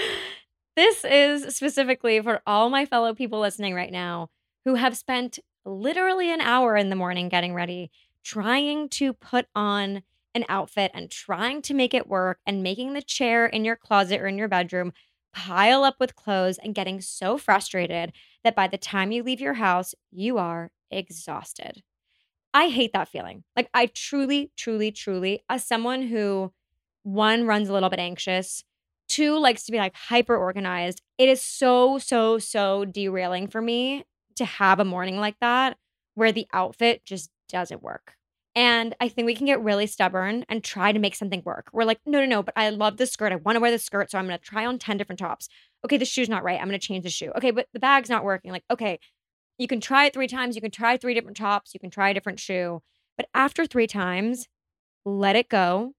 this 0.76 1.04
is 1.04 1.54
specifically 1.54 2.20
for 2.20 2.42
all 2.46 2.70
my 2.70 2.84
fellow 2.84 3.14
people 3.14 3.40
listening 3.40 3.74
right 3.74 3.92
now 3.92 4.30
who 4.64 4.74
have 4.74 4.96
spent 4.96 5.38
literally 5.64 6.32
an 6.32 6.40
hour 6.40 6.76
in 6.76 6.90
the 6.90 6.96
morning 6.96 7.28
getting 7.28 7.54
ready, 7.54 7.90
trying 8.22 8.88
to 8.88 9.12
put 9.12 9.46
on 9.54 10.02
an 10.34 10.44
outfit 10.48 10.90
and 10.94 11.10
trying 11.10 11.62
to 11.62 11.74
make 11.74 11.94
it 11.94 12.08
work 12.08 12.40
and 12.44 12.62
making 12.62 12.92
the 12.92 13.02
chair 13.02 13.46
in 13.46 13.64
your 13.64 13.76
closet 13.76 14.20
or 14.20 14.26
in 14.26 14.36
your 14.36 14.48
bedroom 14.48 14.92
pile 15.34 15.84
up 15.84 15.96
with 15.98 16.16
clothes 16.16 16.58
and 16.58 16.74
getting 16.74 17.00
so 17.00 17.36
frustrated 17.36 18.12
that 18.44 18.54
by 18.54 18.68
the 18.68 18.78
time 18.78 19.12
you 19.12 19.22
leave 19.22 19.40
your 19.40 19.54
house, 19.54 19.94
you 20.10 20.38
are 20.38 20.70
exhausted. 20.90 21.82
I 22.54 22.68
hate 22.68 22.92
that 22.92 23.08
feeling. 23.08 23.42
Like, 23.56 23.68
I 23.74 23.86
truly, 23.86 24.52
truly, 24.56 24.92
truly, 24.92 25.42
as 25.48 25.66
someone 25.66 26.02
who 26.02 26.52
one 27.02 27.46
runs 27.46 27.68
a 27.68 27.72
little 27.72 27.90
bit 27.90 27.98
anxious, 27.98 28.64
two 29.08 29.38
likes 29.38 29.64
to 29.64 29.72
be 29.72 29.78
like 29.78 29.94
hyper 29.94 30.36
organized. 30.36 31.02
It 31.18 31.28
is 31.28 31.42
so, 31.42 31.98
so, 31.98 32.38
so 32.38 32.84
derailing 32.84 33.48
for 33.48 33.60
me 33.60 34.04
to 34.36 34.44
have 34.44 34.80
a 34.80 34.84
morning 34.84 35.18
like 35.18 35.36
that 35.40 35.76
where 36.14 36.32
the 36.32 36.46
outfit 36.52 37.04
just 37.04 37.30
doesn't 37.48 37.82
work. 37.82 38.14
And 38.56 38.94
I 39.00 39.08
think 39.08 39.26
we 39.26 39.34
can 39.34 39.46
get 39.46 39.60
really 39.60 39.86
stubborn 39.86 40.44
and 40.48 40.62
try 40.62 40.92
to 40.92 40.98
make 40.98 41.16
something 41.16 41.42
work. 41.44 41.68
We're 41.72 41.84
like, 41.84 42.00
no, 42.06 42.20
no, 42.20 42.26
no, 42.26 42.42
but 42.42 42.54
I 42.56 42.70
love 42.70 42.98
this 42.98 43.10
skirt. 43.10 43.32
I 43.32 43.36
want 43.36 43.56
to 43.56 43.60
wear 43.60 43.72
this 43.72 43.84
skirt. 43.84 44.10
So 44.10 44.18
I'm 44.18 44.26
going 44.26 44.38
to 44.38 44.44
try 44.44 44.64
on 44.64 44.78
10 44.78 44.96
different 44.96 45.18
tops. 45.18 45.48
Okay, 45.84 45.96
the 45.96 46.04
shoe's 46.04 46.28
not 46.28 46.44
right. 46.44 46.60
I'm 46.60 46.68
going 46.68 46.78
to 46.78 46.86
change 46.86 47.02
the 47.02 47.10
shoe. 47.10 47.32
Okay, 47.36 47.50
but 47.50 47.66
the 47.72 47.80
bag's 47.80 48.08
not 48.08 48.24
working. 48.24 48.52
Like, 48.52 48.64
okay, 48.70 49.00
you 49.58 49.66
can 49.66 49.80
try 49.80 50.06
it 50.06 50.14
three 50.14 50.28
times. 50.28 50.54
You 50.54 50.62
can 50.62 50.70
try 50.70 50.96
three 50.96 51.14
different 51.14 51.36
tops. 51.36 51.74
You 51.74 51.80
can 51.80 51.90
try 51.90 52.10
a 52.10 52.14
different 52.14 52.38
shoe. 52.38 52.82
But 53.16 53.28
after 53.34 53.66
three 53.66 53.88
times, 53.88 54.48
let 55.04 55.36
it 55.36 55.48
go 55.48 55.94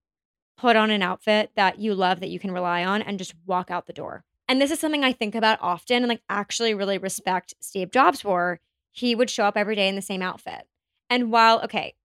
put 0.58 0.76
on 0.76 0.90
an 0.90 1.02
outfit 1.02 1.52
that 1.56 1.80
you 1.80 1.94
love 1.94 2.22
that 2.22 2.30
you 2.30 2.40
can 2.40 2.52
rely 2.52 2.86
on 2.86 3.02
and 3.02 3.18
just 3.18 3.34
walk 3.46 3.70
out 3.70 3.88
the 3.88 3.94
door. 3.94 4.24
And 4.48 4.62
this 4.62 4.72
is 4.72 4.80
something 4.80 5.04
I 5.04 5.12
think 5.12 5.36
about 5.36 5.60
often 5.62 5.98
and 5.98 6.08
like 6.08 6.22
actually 6.30 6.74
really 6.74 6.98
respect 6.98 7.54
Steve 7.60 7.92
Jobs 7.92 8.22
for. 8.22 8.60
He 8.92 9.16
would 9.16 9.30
show 9.30 9.46
up 9.46 9.58
every 9.58 9.76
day 9.76 9.90
in 9.90 9.96
the 9.96 10.02
same 10.02 10.22
outfit. 10.22 10.68
And 11.10 11.32
while, 11.32 11.62
okay, 11.64 11.96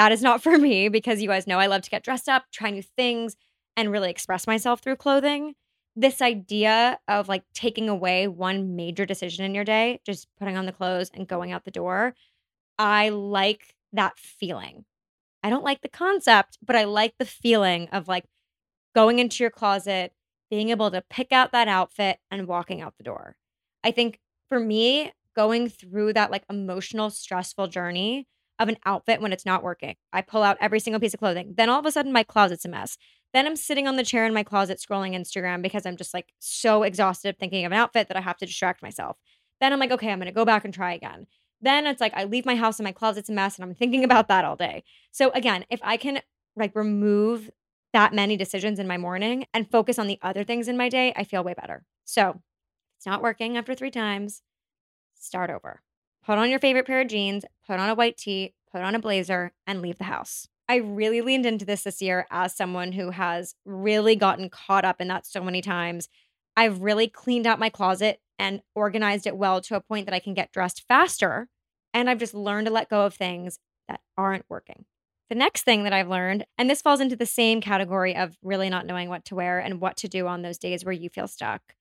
that 0.00 0.12
is 0.12 0.22
not 0.22 0.42
for 0.42 0.56
me 0.56 0.88
because 0.88 1.20
you 1.20 1.28
guys 1.28 1.46
know 1.46 1.58
I 1.58 1.66
love 1.66 1.82
to 1.82 1.90
get 1.90 2.02
dressed 2.02 2.26
up, 2.26 2.46
try 2.50 2.70
new 2.70 2.82
things, 2.82 3.36
and 3.76 3.92
really 3.92 4.08
express 4.08 4.46
myself 4.46 4.80
through 4.80 4.96
clothing. 4.96 5.52
This 5.94 6.22
idea 6.22 6.98
of 7.06 7.28
like 7.28 7.42
taking 7.52 7.90
away 7.90 8.26
one 8.26 8.76
major 8.76 9.04
decision 9.04 9.44
in 9.44 9.54
your 9.54 9.64
day, 9.64 10.00
just 10.06 10.26
putting 10.38 10.56
on 10.56 10.64
the 10.64 10.72
clothes 10.72 11.10
and 11.12 11.28
going 11.28 11.52
out 11.52 11.66
the 11.66 11.70
door, 11.70 12.14
I 12.78 13.10
like 13.10 13.74
that 13.92 14.18
feeling. 14.18 14.86
I 15.42 15.50
don't 15.50 15.64
like 15.64 15.82
the 15.82 15.88
concept, 15.90 16.56
but 16.66 16.76
I 16.76 16.84
like 16.84 17.12
the 17.18 17.26
feeling 17.26 17.90
of 17.92 18.08
like 18.08 18.24
going 18.94 19.18
into 19.18 19.44
your 19.44 19.50
closet, 19.50 20.14
being 20.50 20.70
able 20.70 20.90
to 20.92 21.04
pick 21.10 21.30
out 21.30 21.52
that 21.52 21.68
outfit 21.68 22.20
and 22.30 22.48
walking 22.48 22.80
out 22.80 22.94
the 22.96 23.04
door. 23.04 23.36
I 23.84 23.90
think 23.90 24.18
for 24.48 24.60
me, 24.60 25.12
going 25.36 25.68
through 25.68 26.14
that 26.14 26.30
like 26.30 26.44
emotional, 26.48 27.10
stressful 27.10 27.68
journey 27.68 28.26
of 28.60 28.68
an 28.68 28.76
outfit 28.86 29.20
when 29.20 29.32
it's 29.32 29.46
not 29.46 29.64
working, 29.64 29.96
I 30.12 30.22
pull 30.22 30.44
out 30.44 30.58
every 30.60 30.78
single 30.78 31.00
piece 31.00 31.14
of 31.14 31.20
clothing. 31.20 31.54
Then 31.56 31.68
all 31.68 31.80
of 31.80 31.86
a 31.86 31.92
sudden, 31.92 32.12
my 32.12 32.22
closet's 32.22 32.64
a 32.64 32.68
mess. 32.68 32.96
Then 33.32 33.46
I'm 33.46 33.56
sitting 33.56 33.88
on 33.88 33.96
the 33.96 34.04
chair 34.04 34.26
in 34.26 34.34
my 34.34 34.44
closet 34.44 34.78
scrolling 34.78 35.14
Instagram 35.14 35.62
because 35.62 35.86
I'm 35.86 35.96
just 35.96 36.14
like 36.14 36.32
so 36.38 36.84
exhausted 36.84 37.38
thinking 37.38 37.64
of 37.64 37.72
an 37.72 37.78
outfit 37.78 38.08
that 38.08 38.16
I 38.16 38.20
have 38.20 38.36
to 38.38 38.46
distract 38.46 38.82
myself. 38.82 39.16
Then 39.60 39.72
I'm 39.72 39.80
like, 39.80 39.90
okay, 39.90 40.10
I'm 40.10 40.20
to 40.20 40.32
go 40.32 40.44
back 40.44 40.64
and 40.64 40.72
try 40.72 40.94
again 40.94 41.26
then 41.60 41.86
it's 41.86 42.00
like 42.00 42.14
I 42.14 42.24
leave 42.24 42.46
my 42.46 42.56
house 42.56 42.78
and 42.78 42.84
my 42.84 42.92
closet's 42.92 43.28
a 43.28 43.32
mess 43.32 43.56
and 43.56 43.64
I'm 43.64 43.74
thinking 43.74 44.04
about 44.04 44.28
that 44.28 44.44
all 44.44 44.56
day. 44.56 44.84
So 45.12 45.30
again, 45.30 45.64
if 45.70 45.80
I 45.82 45.96
can 45.96 46.20
like 46.56 46.74
remove 46.74 47.50
that 47.92 48.14
many 48.14 48.36
decisions 48.36 48.78
in 48.78 48.86
my 48.86 48.96
morning 48.96 49.46
and 49.52 49.70
focus 49.70 49.98
on 49.98 50.06
the 50.06 50.18
other 50.22 50.44
things 50.44 50.68
in 50.68 50.76
my 50.76 50.88
day, 50.88 51.12
I 51.16 51.24
feel 51.24 51.44
way 51.44 51.54
better. 51.54 51.84
So 52.04 52.40
it's 52.96 53.06
not 53.06 53.22
working 53.22 53.56
after 53.56 53.74
three 53.74 53.90
times. 53.90 54.42
Start 55.18 55.50
over. 55.50 55.82
Put 56.24 56.38
on 56.38 56.50
your 56.50 56.58
favorite 56.58 56.86
pair 56.86 57.00
of 57.00 57.08
jeans, 57.08 57.44
put 57.66 57.80
on 57.80 57.88
a 57.88 57.94
white 57.94 58.16
tee, 58.16 58.54
put 58.70 58.82
on 58.82 58.94
a 58.94 58.98
blazer, 58.98 59.52
and 59.66 59.80
leave 59.80 59.98
the 59.98 60.04
house. 60.04 60.48
I 60.68 60.76
really 60.76 61.20
leaned 61.20 61.46
into 61.46 61.64
this 61.64 61.82
this 61.82 62.00
year 62.00 62.26
as 62.30 62.54
someone 62.54 62.92
who 62.92 63.10
has 63.10 63.54
really 63.64 64.14
gotten 64.14 64.48
caught 64.50 64.84
up 64.84 65.00
in 65.00 65.08
that 65.08 65.26
so 65.26 65.42
many 65.42 65.60
times. 65.62 66.08
I've 66.56 66.82
really 66.82 67.08
cleaned 67.08 67.46
out 67.46 67.58
my 67.58 67.70
closet 67.70 68.20
and 68.38 68.62
organized 68.74 69.26
it 69.26 69.36
well 69.36 69.60
to 69.62 69.76
a 69.76 69.80
point 69.80 70.06
that 70.06 70.14
I 70.14 70.20
can 70.20 70.34
get 70.34 70.52
dressed 70.52 70.84
faster. 70.86 71.48
And 71.92 72.08
I've 72.08 72.18
just 72.18 72.34
learned 72.34 72.66
to 72.68 72.72
let 72.72 72.88
go 72.88 73.04
of 73.04 73.14
things 73.14 73.58
that 73.88 74.00
aren't 74.16 74.44
working. 74.48 74.84
The 75.28 75.34
next 75.34 75.62
thing 75.62 75.84
that 75.84 75.92
I've 75.92 76.08
learned, 76.08 76.46
and 76.56 76.68
this 76.68 76.82
falls 76.82 77.00
into 77.00 77.16
the 77.16 77.26
same 77.26 77.60
category 77.60 78.14
of 78.16 78.36
really 78.42 78.68
not 78.68 78.86
knowing 78.86 79.08
what 79.08 79.24
to 79.26 79.34
wear 79.34 79.58
and 79.58 79.80
what 79.80 79.96
to 79.98 80.08
do 80.08 80.26
on 80.26 80.42
those 80.42 80.58
days 80.58 80.84
where 80.84 80.92
you 80.92 81.08
feel 81.08 81.28
stuck. 81.28 81.74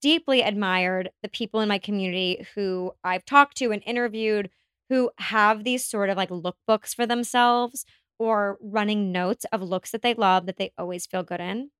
Deeply 0.00 0.40
admired 0.40 1.10
the 1.22 1.28
people 1.28 1.60
in 1.60 1.68
my 1.68 1.78
community 1.78 2.46
who 2.54 2.92
I've 3.04 3.24
talked 3.24 3.56
to 3.58 3.70
and 3.72 3.82
interviewed 3.84 4.50
who 4.88 5.10
have 5.18 5.62
these 5.64 5.84
sort 5.86 6.08
of 6.10 6.16
like 6.16 6.30
lookbooks 6.30 6.94
for 6.94 7.06
themselves 7.06 7.84
or 8.18 8.58
running 8.60 9.12
notes 9.12 9.44
of 9.52 9.62
looks 9.62 9.90
that 9.90 10.02
they 10.02 10.14
love 10.14 10.46
that 10.46 10.56
they 10.56 10.72
always 10.78 11.06
feel 11.06 11.22
good 11.22 11.40
in. 11.40 11.70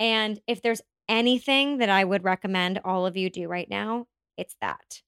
And 0.00 0.40
if 0.46 0.62
there's 0.62 0.82
anything 1.08 1.78
that 1.78 1.90
I 1.90 2.04
would 2.04 2.24
recommend 2.24 2.80
all 2.84 3.06
of 3.06 3.16
you 3.16 3.30
do 3.30 3.48
right 3.48 3.68
now, 3.70 4.06
it's 4.36 4.56
that. 4.60 5.02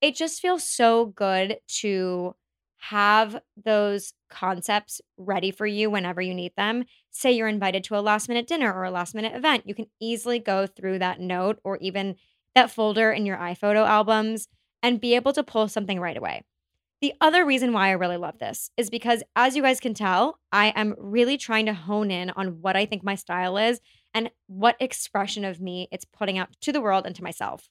It 0.00 0.14
just 0.16 0.40
feels 0.40 0.64
so 0.68 1.06
good 1.06 1.58
to 1.80 2.34
have 2.78 3.40
those 3.62 4.12
concepts 4.30 5.00
ready 5.16 5.50
for 5.50 5.66
you 5.66 5.90
whenever 5.90 6.20
you 6.20 6.34
need 6.34 6.52
them. 6.56 6.84
Say 7.10 7.32
you're 7.32 7.48
invited 7.48 7.84
to 7.84 7.96
a 7.96 8.00
last 8.00 8.28
minute 8.28 8.46
dinner 8.46 8.72
or 8.72 8.84
a 8.84 8.90
last 8.90 9.14
minute 9.14 9.34
event, 9.34 9.66
you 9.66 9.74
can 9.74 9.86
easily 10.00 10.38
go 10.38 10.66
through 10.66 11.00
that 11.00 11.20
note 11.20 11.58
or 11.64 11.76
even 11.78 12.16
that 12.54 12.70
folder 12.70 13.12
in 13.12 13.26
your 13.26 13.36
iPhoto 13.36 13.86
albums 13.86 14.48
and 14.82 15.00
be 15.00 15.14
able 15.14 15.32
to 15.32 15.42
pull 15.42 15.68
something 15.68 16.00
right 16.00 16.16
away. 16.16 16.44
The 17.00 17.14
other 17.20 17.44
reason 17.44 17.72
why 17.72 17.88
I 17.88 17.92
really 17.92 18.16
love 18.16 18.38
this 18.38 18.70
is 18.76 18.90
because, 18.90 19.22
as 19.36 19.54
you 19.54 19.62
guys 19.62 19.78
can 19.78 19.94
tell, 19.94 20.40
I 20.50 20.68
am 20.70 20.96
really 20.98 21.36
trying 21.36 21.66
to 21.66 21.74
hone 21.74 22.10
in 22.10 22.30
on 22.30 22.60
what 22.60 22.76
I 22.76 22.86
think 22.86 23.04
my 23.04 23.14
style 23.14 23.56
is 23.56 23.80
and 24.14 24.30
what 24.48 24.76
expression 24.80 25.44
of 25.44 25.60
me 25.60 25.88
it's 25.92 26.04
putting 26.04 26.38
out 26.38 26.48
to 26.62 26.72
the 26.72 26.80
world 26.80 27.06
and 27.06 27.14
to 27.14 27.22
myself. 27.22 27.68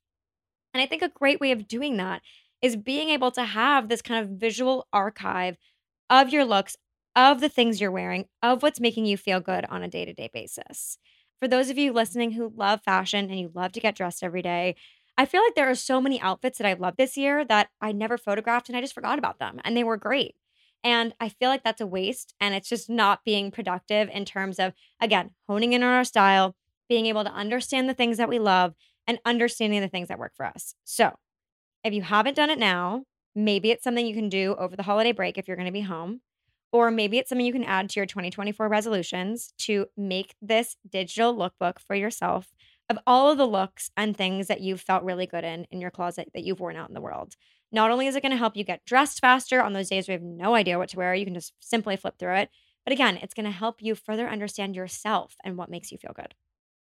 And 0.73 0.81
I 0.81 0.85
think 0.85 1.01
a 1.01 1.09
great 1.09 1.41
way 1.41 1.51
of 1.51 1.67
doing 1.67 1.97
that 1.97 2.21
is 2.61 2.75
being 2.75 3.09
able 3.09 3.31
to 3.31 3.43
have 3.43 3.89
this 3.89 4.01
kind 4.01 4.23
of 4.23 4.37
visual 4.39 4.87
archive 4.91 5.57
of 6.09 6.29
your 6.29 6.45
looks, 6.45 6.75
of 7.15 7.41
the 7.41 7.49
things 7.49 7.81
you're 7.81 7.91
wearing, 7.91 8.25
of 8.41 8.61
what's 8.63 8.79
making 8.79 9.05
you 9.05 9.17
feel 9.17 9.39
good 9.39 9.65
on 9.65 9.83
a 9.83 9.87
day 9.87 10.05
to 10.05 10.13
day 10.13 10.29
basis. 10.33 10.97
For 11.39 11.47
those 11.47 11.69
of 11.69 11.77
you 11.77 11.93
listening 11.93 12.31
who 12.31 12.51
love 12.55 12.81
fashion 12.83 13.29
and 13.29 13.39
you 13.39 13.51
love 13.53 13.71
to 13.73 13.79
get 13.79 13.95
dressed 13.95 14.23
every 14.23 14.41
day, 14.41 14.75
I 15.17 15.25
feel 15.25 15.41
like 15.43 15.55
there 15.55 15.69
are 15.69 15.75
so 15.75 15.99
many 15.99 16.19
outfits 16.21 16.57
that 16.57 16.67
I 16.67 16.73
love 16.73 16.95
this 16.97 17.17
year 17.17 17.43
that 17.45 17.69
I 17.81 17.91
never 17.91 18.17
photographed 18.17 18.69
and 18.69 18.77
I 18.77 18.81
just 18.81 18.93
forgot 18.93 19.17
about 19.19 19.39
them 19.39 19.59
and 19.63 19.75
they 19.75 19.83
were 19.83 19.97
great. 19.97 20.35
And 20.83 21.13
I 21.19 21.29
feel 21.29 21.49
like 21.49 21.63
that's 21.63 21.81
a 21.81 21.87
waste 21.87 22.33
and 22.39 22.53
it's 22.53 22.69
just 22.69 22.89
not 22.89 23.25
being 23.25 23.51
productive 23.51 24.09
in 24.09 24.25
terms 24.25 24.59
of, 24.59 24.73
again, 25.01 25.31
honing 25.47 25.73
in 25.73 25.83
on 25.83 25.89
our 25.93 26.03
style, 26.03 26.55
being 26.87 27.07
able 27.07 27.23
to 27.23 27.31
understand 27.33 27.89
the 27.89 27.93
things 27.95 28.17
that 28.17 28.29
we 28.29 28.39
love 28.39 28.75
and 29.07 29.19
understanding 29.25 29.81
the 29.81 29.87
things 29.87 30.07
that 30.07 30.19
work 30.19 30.33
for 30.35 30.45
us. 30.45 30.75
So 30.83 31.13
if 31.83 31.93
you 31.93 32.01
haven't 32.01 32.35
done 32.35 32.49
it 32.49 32.59
now, 32.59 33.03
maybe 33.35 33.71
it's 33.71 33.83
something 33.83 34.05
you 34.05 34.15
can 34.15 34.29
do 34.29 34.55
over 34.57 34.75
the 34.75 34.83
holiday 34.83 35.11
break 35.11 35.37
if 35.37 35.47
you're 35.47 35.57
going 35.57 35.67
to 35.67 35.71
be 35.71 35.81
home. 35.81 36.21
Or 36.71 36.91
maybe 36.91 37.17
it's 37.17 37.29
something 37.29 37.45
you 37.45 37.53
can 37.53 37.63
add 37.63 37.89
to 37.89 37.99
your 37.99 38.05
2024 38.05 38.67
resolutions 38.67 39.53
to 39.59 39.85
make 39.95 40.35
this 40.41 40.75
digital 40.89 41.35
lookbook 41.35 41.79
for 41.79 41.95
yourself 41.95 42.51
of 42.89 42.99
all 43.05 43.31
of 43.31 43.37
the 43.37 43.45
looks 43.45 43.89
and 43.97 44.15
things 44.15 44.47
that 44.47 44.61
you've 44.61 44.81
felt 44.81 45.03
really 45.03 45.25
good 45.25 45.43
in 45.43 45.65
in 45.71 45.81
your 45.81 45.91
closet 45.91 46.29
that 46.33 46.43
you've 46.43 46.59
worn 46.59 46.75
out 46.75 46.89
in 46.89 46.93
the 46.93 47.01
world. 47.01 47.35
Not 47.71 47.91
only 47.91 48.07
is 48.07 48.15
it 48.15 48.21
going 48.21 48.31
to 48.31 48.37
help 48.37 48.55
you 48.55 48.63
get 48.63 48.85
dressed 48.85 49.19
faster 49.19 49.61
on 49.61 49.73
those 49.73 49.89
days 49.89 50.07
where 50.07 50.17
you 50.17 50.23
have 50.23 50.37
no 50.37 50.55
idea 50.55 50.77
what 50.77 50.89
to 50.89 50.97
wear, 50.97 51.13
you 51.13 51.25
can 51.25 51.33
just 51.33 51.53
simply 51.59 51.97
flip 51.97 52.17
through 52.17 52.35
it. 52.35 52.49
But 52.85 52.93
again, 52.93 53.17
it's 53.17 53.33
going 53.33 53.45
to 53.45 53.51
help 53.51 53.81
you 53.81 53.95
further 53.95 54.29
understand 54.29 54.75
yourself 54.75 55.35
and 55.43 55.57
what 55.57 55.69
makes 55.69 55.91
you 55.91 55.97
feel 55.97 56.13
good. 56.15 56.33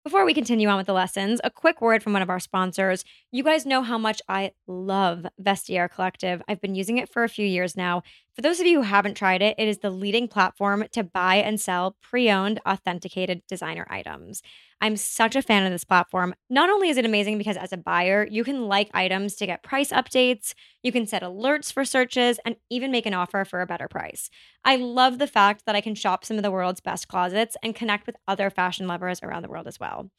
Before 0.04 0.26
we 0.26 0.34
continue 0.34 0.68
on 0.68 0.76
with 0.76 0.88
the 0.88 0.94
lessons, 0.94 1.40
a 1.46 1.50
quick 1.50 1.80
word 1.80 2.04
from 2.04 2.12
one 2.12 2.22
of 2.22 2.30
our 2.30 2.40
sponsors. 2.40 3.06
You 3.32 3.42
guys 3.42 3.66
know 3.66 3.82
how 3.84 3.98
much 3.98 4.22
I 4.28 4.52
love 4.68 5.26
Vestiaire 5.42 5.90
Collective. 5.90 6.42
I've 6.46 6.60
been 6.60 6.76
using 6.76 6.98
it 6.98 7.08
for 7.08 7.24
a 7.24 7.30
few 7.30 7.46
years 7.48 7.78
now. 7.78 8.04
For 8.36 8.42
those 8.42 8.60
of 8.60 8.66
you 8.66 8.78
who 8.78 8.88
haven't 8.88 9.16
tried 9.16 9.44
it, 9.44 9.54
it 9.60 9.68
is 9.68 9.78
the 9.78 9.92
leading 9.92 10.28
platform 10.28 10.86
to 10.94 11.04
buy 11.04 11.36
and 11.36 11.62
sell 11.62 11.96
pre 12.02 12.32
owned, 12.32 12.60
authenticated 12.68 13.44
designer 13.48 13.86
items. 13.92 14.42
I'm 14.82 14.98
such 14.98 15.36
a 15.36 15.42
fan 15.44 15.66
of 15.66 15.72
this 15.72 15.84
platform. 15.84 16.34
Not 16.50 16.72
only 16.72 16.90
is 16.90 16.98
it 16.98 17.06
amazing 17.06 17.38
because 17.38 17.58
as 17.58 17.72
a 17.72 17.78
buyer, 17.78 18.28
you 18.30 18.44
can 18.44 18.68
like 18.68 18.90
items 18.92 19.36
to 19.36 19.46
get 19.46 19.62
price 19.62 19.92
updates, 19.92 20.54
you 20.82 20.92
can 20.92 21.06
set 21.06 21.22
alerts 21.22 21.72
for 21.72 21.86
searches, 21.86 22.40
and 22.44 22.56
even 22.72 22.90
make 22.90 23.06
an 23.06 23.14
offer 23.14 23.46
for 23.46 23.62
a 23.62 23.68
better 23.68 23.88
price. 23.88 24.32
I 24.66 24.78
love 24.78 25.20
the 25.20 25.28
fact 25.28 25.64
that 25.68 25.76
I 25.76 25.82
can 25.82 25.94
shop 25.94 26.26
some 26.26 26.38
of 26.38 26.44
the 26.44 26.52
world's 26.52 26.82
best 26.82 27.08
closets 27.08 27.56
and 27.62 27.76
connect 27.76 28.08
with 28.08 28.16
other 28.28 28.50
fashion 28.50 28.88
lovers 28.88 29.20
around 29.22 29.44
the 29.44 29.50
world 29.50 29.68
as 29.68 29.80
well. 29.80 30.10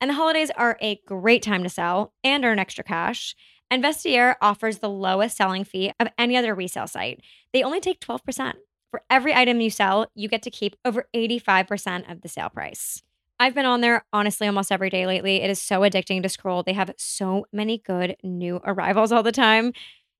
And 0.00 0.10
the 0.10 0.14
holidays 0.14 0.50
are 0.56 0.78
a 0.80 1.00
great 1.06 1.42
time 1.42 1.62
to 1.64 1.68
sell 1.68 2.12
and 2.22 2.44
earn 2.44 2.58
extra 2.58 2.84
cash. 2.84 3.34
And 3.70 3.82
Vestiaire 3.82 4.36
offers 4.40 4.78
the 4.78 4.88
lowest 4.88 5.36
selling 5.36 5.64
fee 5.64 5.92
of 5.98 6.08
any 6.16 6.36
other 6.36 6.54
resale 6.54 6.86
site. 6.86 7.20
They 7.52 7.62
only 7.62 7.80
take 7.80 8.00
12%. 8.00 8.54
For 8.90 9.02
every 9.10 9.34
item 9.34 9.60
you 9.60 9.70
sell, 9.70 10.06
you 10.14 10.28
get 10.28 10.42
to 10.42 10.50
keep 10.50 10.76
over 10.84 11.08
85% 11.14 12.10
of 12.10 12.20
the 12.20 12.28
sale 12.28 12.50
price. 12.50 13.02
I've 13.40 13.54
been 13.54 13.66
on 13.66 13.80
there 13.80 14.04
honestly 14.12 14.46
almost 14.46 14.70
every 14.70 14.90
day 14.90 15.06
lately. 15.06 15.42
It 15.42 15.50
is 15.50 15.60
so 15.60 15.80
addicting 15.80 16.22
to 16.22 16.28
scroll. 16.28 16.62
They 16.62 16.74
have 16.74 16.94
so 16.96 17.46
many 17.52 17.78
good 17.78 18.16
new 18.22 18.60
arrivals 18.64 19.10
all 19.10 19.24
the 19.24 19.32
time. 19.32 19.72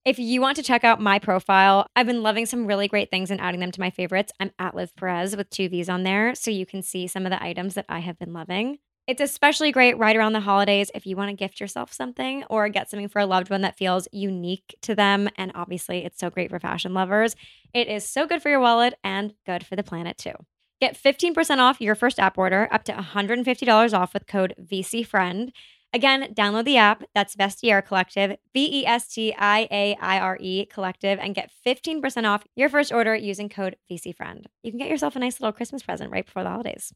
If 0.04 0.18
you 0.18 0.40
want 0.40 0.56
to 0.56 0.62
check 0.62 0.84
out 0.84 1.00
my 1.00 1.18
profile, 1.18 1.86
I've 1.96 2.06
been 2.06 2.22
loving 2.22 2.44
some 2.44 2.66
really 2.66 2.88
great 2.88 3.10
things 3.10 3.30
and 3.30 3.40
adding 3.40 3.60
them 3.60 3.70
to 3.70 3.80
my 3.80 3.90
favorites. 3.90 4.32
I'm 4.40 4.50
at 4.58 4.74
Liv 4.74 4.94
Perez 4.96 5.36
with 5.36 5.48
two 5.48 5.68
V's 5.68 5.88
on 5.88 6.02
there, 6.02 6.34
so 6.34 6.50
you 6.50 6.66
can 6.66 6.82
see 6.82 7.06
some 7.06 7.24
of 7.24 7.30
the 7.30 7.42
items 7.42 7.74
that 7.74 7.86
I 7.88 8.00
have 8.00 8.18
been 8.18 8.32
loving. 8.32 8.78
It's 9.06 9.20
especially 9.20 9.70
great 9.70 9.98
right 9.98 10.16
around 10.16 10.32
the 10.32 10.40
holidays 10.40 10.90
if 10.94 11.04
you 11.04 11.14
want 11.14 11.28
to 11.28 11.36
gift 11.36 11.60
yourself 11.60 11.92
something 11.92 12.42
or 12.48 12.70
get 12.70 12.88
something 12.88 13.08
for 13.08 13.18
a 13.18 13.26
loved 13.26 13.50
one 13.50 13.60
that 13.60 13.76
feels 13.76 14.08
unique 14.12 14.74
to 14.80 14.94
them. 14.94 15.28
And 15.36 15.52
obviously, 15.54 16.06
it's 16.06 16.18
so 16.18 16.30
great 16.30 16.48
for 16.48 16.58
fashion 16.58 16.94
lovers. 16.94 17.36
It 17.74 17.88
is 17.88 18.08
so 18.08 18.26
good 18.26 18.40
for 18.40 18.48
your 18.48 18.60
wallet 18.60 18.94
and 19.04 19.34
good 19.44 19.66
for 19.66 19.76
the 19.76 19.82
planet, 19.82 20.16
too. 20.16 20.32
Get 20.80 20.96
15% 20.96 21.58
off 21.58 21.82
your 21.82 21.94
first 21.94 22.18
app 22.18 22.38
order, 22.38 22.66
up 22.72 22.84
to 22.84 22.92
$150 22.92 23.98
off 23.98 24.14
with 24.14 24.26
code 24.26 24.54
VCFriend. 24.58 25.50
Again, 25.92 26.34
download 26.34 26.64
the 26.64 26.78
app. 26.78 27.04
That's 27.14 27.36
Vestiaire 27.36 27.84
Collective, 27.84 28.38
V 28.54 28.80
E 28.80 28.86
S 28.86 29.06
T 29.06 29.34
I 29.38 29.68
A 29.70 29.96
I 30.00 30.18
R 30.18 30.38
E 30.40 30.64
Collective, 30.64 31.18
and 31.20 31.34
get 31.34 31.50
15% 31.64 32.24
off 32.24 32.44
your 32.56 32.70
first 32.70 32.90
order 32.90 33.14
using 33.14 33.50
code 33.50 33.76
VCFriend. 33.90 34.46
You 34.62 34.72
can 34.72 34.78
get 34.78 34.88
yourself 34.88 35.14
a 35.14 35.18
nice 35.18 35.40
little 35.40 35.52
Christmas 35.52 35.82
present 35.82 36.10
right 36.10 36.24
before 36.24 36.42
the 36.42 36.50
holidays. 36.50 36.92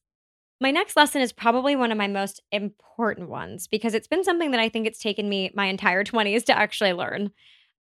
My 0.61 0.71
next 0.73 0.97
lesson 0.97 1.23
is 1.23 1.33
probably 1.33 1.77
one 1.77 1.93
of 1.93 1.99
my 1.99 2.09
most 2.09 2.43
important 2.51 3.29
ones 3.29 3.69
because 3.69 3.95
it's 3.95 4.09
been 4.09 4.25
something 4.25 4.51
that 4.51 4.61
I 4.61 4.69
think 4.69 4.87
it's 4.87 4.99
taken 4.99 5.29
me 5.29 5.51
my 5.55 5.67
entire 5.67 6.05
20s 6.05 6.45
to 6.47 6.59
actually 6.59 6.93
learn. 6.93 7.31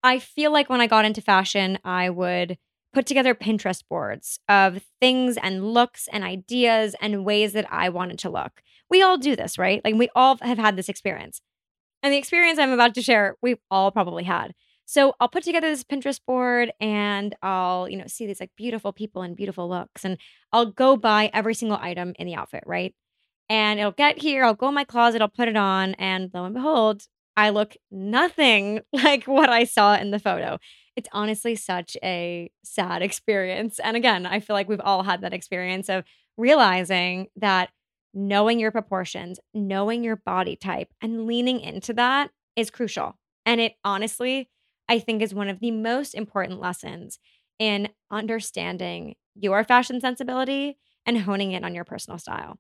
I 0.03 0.19
feel 0.19 0.53
like 0.53 0.69
when 0.69 0.81
I 0.81 0.87
got 0.87 1.05
into 1.05 1.21
fashion, 1.21 1.79
I 1.85 2.11
would 2.11 2.59
put 2.93 3.07
together 3.07 3.35
Pinterest 3.35 3.83
boards 3.89 4.39
of 4.49 4.83
things 5.01 5.37
and 5.37 5.73
looks 5.73 6.09
and 6.13 6.23
ideas 6.23 6.95
and 7.01 7.25
ways 7.25 7.53
that 7.55 7.67
I 7.71 7.89
wanted 7.89 8.19
to 8.21 8.31
look. 8.31 8.63
We 8.89 9.03
all 9.03 9.19
do 9.19 9.37
this, 9.37 9.59
right? 9.59 9.83
Like 9.85 9.95
we 9.95 10.09
all 10.15 10.39
have 10.43 10.59
had 10.59 10.77
this 10.77 10.89
experience. 10.89 11.41
And 12.03 12.13
the 12.13 12.19
experience 12.19 12.59
I'm 12.59 12.73
about 12.73 12.95
to 12.95 13.03
share, 13.03 13.37
we've 13.43 13.59
all 13.71 13.91
probably 13.91 14.25
had. 14.25 14.55
So 14.87 15.15
I'll 15.21 15.29
put 15.29 15.43
together 15.43 15.69
this 15.69 15.83
Pinterest 15.85 16.21
board 16.25 16.73
and 16.81 17.35
I'll, 17.43 17.89
you 17.89 17.97
know, 17.97 18.07
see 18.07 18.27
these 18.27 18.41
like 18.41 18.53
beautiful 18.57 18.93
people 18.93 19.23
and 19.23 19.37
beautiful 19.37 19.69
looks 19.69 20.05
and 20.05 20.17
I'll 20.53 20.67
go 20.67 20.97
buy 20.97 21.31
every 21.35 21.55
single 21.55 21.79
item 21.81 22.15
in 22.19 22.27
the 22.27 22.37
outfit, 22.37 22.63
right? 22.67 22.95
And 23.49 23.79
it'll 23.79 23.93
get 23.93 24.23
here, 24.23 24.45
I'll 24.45 24.55
go 24.55 24.69
in 24.69 24.75
my 24.75 24.85
closet, 24.85 25.21
I'll 25.23 25.29
put 25.29 25.49
it 25.49 25.57
on, 25.57 25.95
and 25.95 26.31
lo 26.33 26.45
and 26.45 26.55
behold, 26.55 27.03
I 27.37 27.51
look 27.51 27.77
nothing 27.91 28.81
like 28.93 29.25
what 29.25 29.51
I 29.51 29.65
saw 29.65 29.97
in 29.97 30.11
the 30.13 30.19
photo. 30.19 30.59
It's 30.95 31.09
honestly 31.13 31.57
such 31.57 31.97
a 32.03 32.51
sad 32.65 33.03
experience. 33.03 33.79
And 33.79 33.97
again, 33.97 34.25
I 34.25 34.41
feel 34.41 34.55
like 34.55 34.69
we've 34.69 34.81
all 34.81 35.03
had 35.03 35.21
that 35.21 35.33
experience 35.33 35.89
of 35.89 36.05
realizing 36.37 37.29
that 37.37 37.71
knowing 38.15 38.59
your 38.59 38.71
proportions, 38.71 39.39
knowing 39.53 40.03
your 40.03 40.17
body 40.17 40.57
type, 40.57 40.89
and 41.03 41.27
leaning 41.27 41.61
into 41.61 41.93
that 41.95 42.31
is 42.57 42.71
crucial. 42.71 43.19
And 43.45 43.61
it 43.61 43.75
honestly, 43.85 44.49
I 44.89 44.99
think, 44.99 45.23
is 45.23 45.35
one 45.35 45.49
of 45.49 45.61
the 45.61 45.71
most 45.71 46.15
important 46.15 46.61
lessons 46.61 47.19
in 47.59 47.89
understanding 48.11 49.15
your 49.35 49.65
fashion 49.65 50.01
sensibility 50.01 50.77
and 51.05 51.19
honing 51.19 51.53
in 51.53 51.65
on 51.65 51.75
your 51.75 51.85
personal 51.85 52.19
style. 52.19 52.59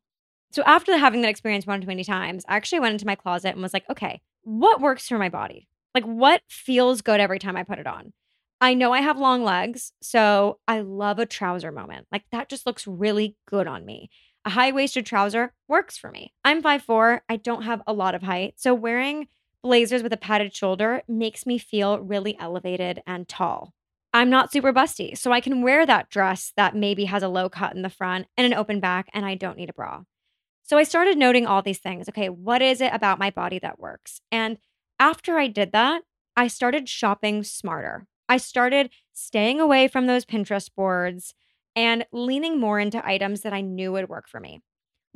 So 0.53 0.63
after 0.65 0.97
having 0.97 1.23
that 1.23 1.29
experience 1.29 1.67
one 1.67 1.81
too 1.81 1.87
many 1.87 2.05
times, 2.05 2.45
I 2.49 2.57
actually 2.57 2.81
went 2.81 2.93
into 2.93 3.07
my 3.07 3.15
closet 3.15 3.51
and 3.51 3.63
was 3.63 3.75
like, 3.75 3.89
okay, 3.91 4.21
what 4.43 4.81
works 4.81 5.09
for 5.09 5.19
my 5.19 5.29
body? 5.29 5.69
Like 5.95 6.05
what 6.05 6.43
feels 6.49 7.03
good 7.03 7.21
every 7.21 7.39
time 7.39 7.57
I 7.57 7.63
put 7.63 7.79
it 7.79 7.87
on? 7.87 8.13
I 8.61 8.75
know 8.75 8.93
I 8.93 9.01
have 9.01 9.19
long 9.19 9.45
legs, 9.45 9.93
so 10.01 10.61
I 10.67 10.81
love 10.81 11.19
a 11.19 11.27
trouser 11.27 11.73
moment. 11.73 12.07
Like 12.11 12.25
that 12.33 12.49
just 12.49 12.65
looks 12.65 12.87
really 12.87 13.37
good 13.47 13.67
on 13.67 13.85
me. 13.85 14.09
A 14.45 14.51
high 14.51 14.73
waisted 14.73 15.05
trouser 15.05 15.53
works 15.69 15.99
for 15.99 16.11
me. 16.11 16.33
I'm 16.45 16.63
5'4, 16.63 17.21
I 17.29 17.37
don't 17.37 17.63
have 17.63 17.83
a 17.87 17.93
lot 17.93 18.15
of 18.15 18.23
height. 18.23 18.55
So 18.57 18.73
wearing 18.73 19.29
blazers 19.67 20.01
with 20.01 20.13
a 20.13 20.17
padded 20.17 20.55
shoulder 20.55 21.03
makes 21.09 21.45
me 21.45 21.59
feel 21.59 21.99
really 21.99 22.39
elevated 22.39 23.03
and 23.05 23.27
tall. 23.27 23.75
I'm 24.15 24.31
not 24.31 24.53
super 24.53 24.73
busty. 24.73 25.19
So 25.19 25.33
I 25.33 25.41
can 25.41 25.61
wear 25.61 25.85
that 25.85 26.09
dress 26.09 26.53
that 26.57 26.77
maybe 26.77 27.07
has 27.07 27.25
a 27.25 27.29
low 27.29 27.49
cut 27.49 27.75
in 27.75 27.83
the 27.83 27.91
front 27.91 28.29
and 28.37 28.47
an 28.47 28.55
open 28.55 28.79
back, 28.79 29.09
and 29.13 29.27
I 29.27 29.35
don't 29.35 29.57
need 29.57 29.69
a 29.69 29.73
bra. 29.73 30.03
So 30.63 30.79
I 30.79 30.85
started 30.85 31.19
noting 31.19 31.47
all 31.47 31.63
these 31.63 31.81
things. 31.81 32.09
Okay, 32.09 32.29
what 32.29 32.63
is 32.63 32.81
it 32.81 32.95
about 32.95 33.19
my 33.19 33.31
body 33.31 33.59
that 33.59 33.81
works? 33.81 34.21
And 34.31 34.59
after 35.01 35.37
I 35.37 35.49
did 35.49 35.73
that, 35.73 36.03
I 36.37 36.47
started 36.47 36.89
shopping 36.89 37.43
smarter. 37.43 38.07
I 38.29 38.37
started 38.37 38.91
staying 39.13 39.61
away 39.61 39.89
from 39.89 40.07
those 40.07 40.25
Pinterest 40.25 40.71
boards 40.77 41.35
and 41.75 42.07
leaning 42.13 42.61
more 42.61 42.79
into 42.79 43.05
items 43.05 43.41
that 43.41 43.53
I 43.53 43.63
knew 43.63 43.91
would 43.91 44.09
work 44.09 44.29
for 44.29 44.39
me. 44.39 44.63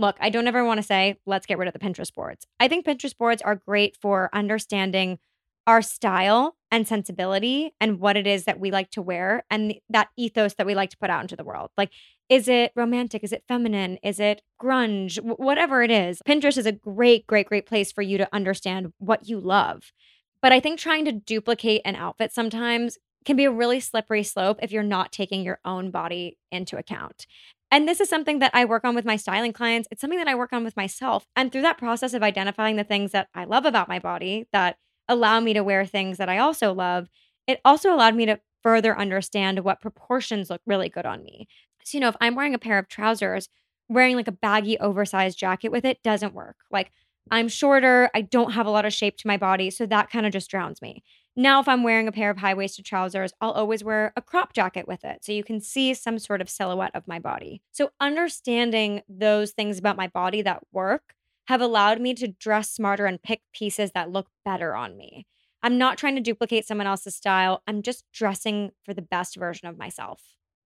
Look, 0.01 0.17
I 0.19 0.31
don't 0.31 0.47
ever 0.47 0.65
want 0.65 0.79
to 0.79 0.83
say, 0.83 1.19
let's 1.27 1.45
get 1.45 1.59
rid 1.59 1.69
of 1.69 1.75
the 1.75 1.79
Pinterest 1.79 2.15
boards. 2.15 2.47
I 2.59 2.69
think 2.69 2.87
Pinterest 2.87 3.17
boards 3.17 3.43
are 3.43 3.55
great 3.55 3.99
for 4.01 4.31
understanding 4.33 5.19
our 5.67 5.83
style 5.83 6.57
and 6.71 6.89
sensibility 6.89 7.75
and 7.83 8.01
what 8.01 8.17
it 8.17 8.27
is 8.27 8.45
that 8.45 8.59
we 8.59 8.71
like 8.71 8.91
to 8.93 9.03
wear 9.03 9.45
and 9.51 9.75
that 9.91 10.09
ethos 10.17 10.55
that 10.55 10.67
we 10.67 10.75
like 10.75 10.89
to 10.89 10.97
put 10.97 11.11
out 11.11 11.21
into 11.21 11.37
the 11.37 11.45
world. 11.45 11.69
Like, 11.77 11.91
is 12.31 12.49
it 12.49 12.73
romantic? 12.75 13.23
Is 13.23 13.33
it 13.33 13.45
feminine? 13.47 13.99
Is 14.03 14.19
it 14.19 14.41
grunge? 14.59 15.17
W- 15.17 15.37
whatever 15.37 15.83
it 15.83 15.91
is, 15.91 16.23
Pinterest 16.27 16.57
is 16.57 16.65
a 16.65 16.73
great, 16.73 17.27
great, 17.27 17.47
great 17.47 17.67
place 17.67 17.93
for 17.93 18.01
you 18.01 18.17
to 18.17 18.35
understand 18.35 18.95
what 18.97 19.29
you 19.29 19.39
love. 19.39 19.93
But 20.41 20.51
I 20.51 20.61
think 20.61 20.81
trying 20.81 21.05
to 21.05 21.13
duplicate 21.13 21.83
an 21.85 21.95
outfit 21.95 22.33
sometimes 22.33 22.97
can 23.27 23.37
be 23.37 23.45
a 23.45 23.51
really 23.51 23.81
slippery 23.81 24.23
slope 24.23 24.61
if 24.63 24.73
you're 24.73 24.83
not 24.83 25.13
taking 25.13 25.43
your 25.45 25.61
own 25.63 25.91
body 25.91 26.39
into 26.51 26.79
account. 26.79 27.27
And 27.71 27.87
this 27.87 28.01
is 28.01 28.09
something 28.09 28.41
that 28.41 28.51
I 28.55 28.65
work 28.65 28.85
on 28.85 28.95
with 28.95 29.05
my 29.05 29.17
styling 29.17 29.53
clients. 29.53 29.89
It's 29.91 30.01
something 30.01 30.19
that 30.19 30.29
I 30.29 30.35
work 30.35 30.53
on 30.53 30.65
with 30.65 30.77
myself. 30.77 31.27
And 31.37 31.53
through 31.53 31.63
that 31.63 31.79
process 31.79 32.15
of 32.15 32.23
identifying 32.23 32.77
the 32.77 32.85
things 32.85 33.13
that 33.13 33.29
I 33.35 33.45
love 33.45 33.65
about 33.65 33.89
my 33.89 33.99
body 33.99 34.49
that 34.53 34.77
allow 35.09 35.41
me 35.41 35.53
to 35.55 35.63
wear 35.63 35.85
things 35.87 36.19
that 36.19 36.29
I 36.29 36.39
also 36.39 36.73
love, 36.73 37.09
it 37.47 37.61
also 37.65 37.95
allowed 37.95 38.17
me 38.17 38.27
to 38.27 38.41
further 38.63 38.99
understand 38.99 39.61
what 39.61 39.81
proportions 39.81 40.51
look 40.51 40.61
really 40.67 40.89
good 40.89 41.07
on 41.07 41.23
me. 41.23 41.47
So, 41.85 41.97
you 41.97 42.01
know, 42.01 42.09
if 42.09 42.17
I'm 42.21 42.35
wearing 42.35 42.55
a 42.55 42.59
pair 42.59 42.79
of 42.79 42.89
trousers, 42.89 43.49
wearing 43.89 44.17
like 44.17 44.29
a 44.29 44.33
baggy, 44.33 44.79
oversized 44.79 45.39
jacket 45.39 45.71
with 45.71 45.85
it 45.85 46.03
doesn't 46.03 46.35
work. 46.35 46.57
Like, 46.71 46.93
I'm 47.31 47.49
shorter, 47.49 48.11
I 48.15 48.23
don't 48.23 48.53
have 48.53 48.67
a 48.67 48.71
lot 48.71 48.85
of 48.85 48.93
shape 48.93 49.17
to 49.19 49.27
my 49.27 49.37
body. 49.37 49.71
So 49.71 49.87
that 49.87 50.11
kind 50.11 50.27
of 50.27 50.33
just 50.33 50.51
drowns 50.51 50.83
me. 50.83 51.03
Now, 51.37 51.61
if 51.61 51.69
I'm 51.69 51.83
wearing 51.83 52.09
a 52.09 52.13
pair 52.13 52.31
of 52.31 52.39
high 52.39 52.55
waisted 52.55 52.85
trousers, 52.85 53.33
I'll 53.41 53.53
always 53.53 53.85
wear 53.85 54.13
a 54.17 54.23
crop 54.23 54.53
jacket 54.53 54.89
with 54.89 55.05
it. 55.05 55.25
So 55.25 55.33
you 55.33 55.45
can 55.45 55.61
see 55.61 55.95
some 55.95 56.19
sort 56.19 56.41
of 56.41 56.51
silhouette 56.51 56.95
of 56.95 57.07
my 57.07 57.19
body. 57.19 57.63
So 57.71 57.91
understanding 58.01 59.03
those 59.09 59.53
things 59.53 59.79
about 59.79 59.97
my 59.97 60.09
body 60.09 60.43
that 60.43 60.63
work 60.73 61.15
have 61.47 61.61
allowed 61.61 62.01
me 62.01 62.15
to 62.15 62.29
dress 62.29 62.71
smarter 62.71 63.07
and 63.07 63.23
pick 63.23 63.43
pieces 63.53 63.93
that 63.93 64.11
look 64.11 64.29
better 64.45 64.75
on 64.75 64.97
me. 64.97 65.27
I'm 65.63 65.79
not 65.79 65.99
trying 65.99 66.15
to 66.17 66.21
duplicate 66.21 66.67
someone 66.67 66.87
else's 66.87 67.15
style. 67.15 67.63
I'm 67.67 67.83
just 67.83 68.05
dressing 68.13 68.71
for 68.85 68.95
the 68.95 69.03
best 69.03 69.37
version 69.37 69.69
of 69.69 69.79
myself. 69.79 70.23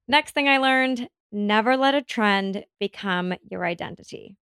Next 0.07 0.33
thing 0.33 0.49
I 0.49 0.59
learned 0.59 1.09
never 1.33 1.77
let 1.77 1.95
a 1.95 2.03
trend 2.03 2.65
become 2.79 3.35
your 3.51 3.65
identity. 3.65 4.37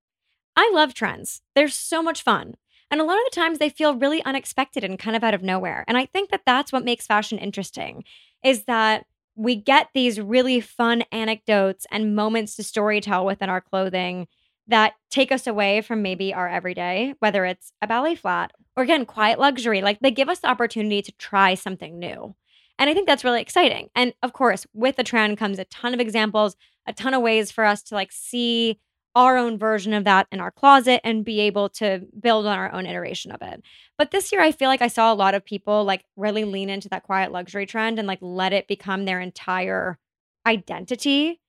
I 0.54 0.70
love 0.74 0.92
trends, 0.92 1.40
they're 1.54 1.68
so 1.68 2.02
much 2.02 2.22
fun. 2.22 2.54
And 2.92 3.00
a 3.00 3.04
lot 3.04 3.16
of 3.16 3.24
the 3.30 3.40
times 3.40 3.58
they 3.58 3.70
feel 3.70 3.96
really 3.96 4.22
unexpected 4.22 4.84
and 4.84 4.98
kind 4.98 5.16
of 5.16 5.24
out 5.24 5.32
of 5.32 5.42
nowhere. 5.42 5.82
And 5.88 5.96
I 5.96 6.04
think 6.04 6.30
that 6.30 6.42
that's 6.44 6.72
what 6.72 6.84
makes 6.84 7.06
fashion 7.06 7.38
interesting 7.38 8.04
is 8.44 8.64
that 8.64 9.06
we 9.34 9.56
get 9.56 9.88
these 9.94 10.20
really 10.20 10.60
fun 10.60 11.02
anecdotes 11.10 11.86
and 11.90 12.14
moments 12.14 12.54
to 12.56 12.62
storytell 12.62 13.24
within 13.24 13.48
our 13.48 13.62
clothing 13.62 14.28
that 14.68 14.92
take 15.10 15.32
us 15.32 15.46
away 15.46 15.80
from 15.80 16.02
maybe 16.02 16.34
our 16.34 16.46
everyday, 16.46 17.14
whether 17.18 17.46
it's 17.46 17.72
a 17.80 17.86
ballet 17.86 18.14
flat 18.14 18.52
or 18.76 18.82
again, 18.82 19.06
quiet 19.06 19.38
luxury. 19.38 19.80
Like 19.80 20.00
they 20.00 20.10
give 20.10 20.28
us 20.28 20.40
the 20.40 20.48
opportunity 20.48 21.00
to 21.00 21.12
try 21.12 21.54
something 21.54 21.98
new. 21.98 22.34
And 22.78 22.90
I 22.90 22.94
think 22.94 23.06
that's 23.06 23.24
really 23.24 23.40
exciting. 23.40 23.88
And 23.94 24.12
of 24.22 24.34
course, 24.34 24.66
with 24.74 24.96
the 24.96 25.04
trend 25.04 25.38
comes 25.38 25.58
a 25.58 25.64
ton 25.64 25.94
of 25.94 26.00
examples, 26.00 26.56
a 26.86 26.92
ton 26.92 27.14
of 27.14 27.22
ways 27.22 27.50
for 27.50 27.64
us 27.64 27.82
to 27.84 27.94
like 27.94 28.12
see 28.12 28.80
our 29.14 29.36
own 29.36 29.58
version 29.58 29.92
of 29.92 30.04
that 30.04 30.26
in 30.32 30.40
our 30.40 30.50
closet 30.50 31.00
and 31.04 31.24
be 31.24 31.40
able 31.40 31.68
to 31.68 32.06
build 32.18 32.46
on 32.46 32.58
our 32.58 32.72
own 32.72 32.86
iteration 32.86 33.30
of 33.30 33.42
it. 33.42 33.62
But 33.98 34.10
this 34.10 34.32
year, 34.32 34.40
I 34.40 34.52
feel 34.52 34.68
like 34.68 34.82
I 34.82 34.88
saw 34.88 35.12
a 35.12 35.14
lot 35.14 35.34
of 35.34 35.44
people 35.44 35.84
like 35.84 36.04
really 36.16 36.44
lean 36.44 36.70
into 36.70 36.88
that 36.88 37.02
quiet 37.02 37.30
luxury 37.30 37.66
trend 37.66 37.98
and 37.98 38.08
like 38.08 38.18
let 38.22 38.52
it 38.52 38.68
become 38.68 39.04
their 39.04 39.20
entire 39.20 39.98
identity. 40.46 41.40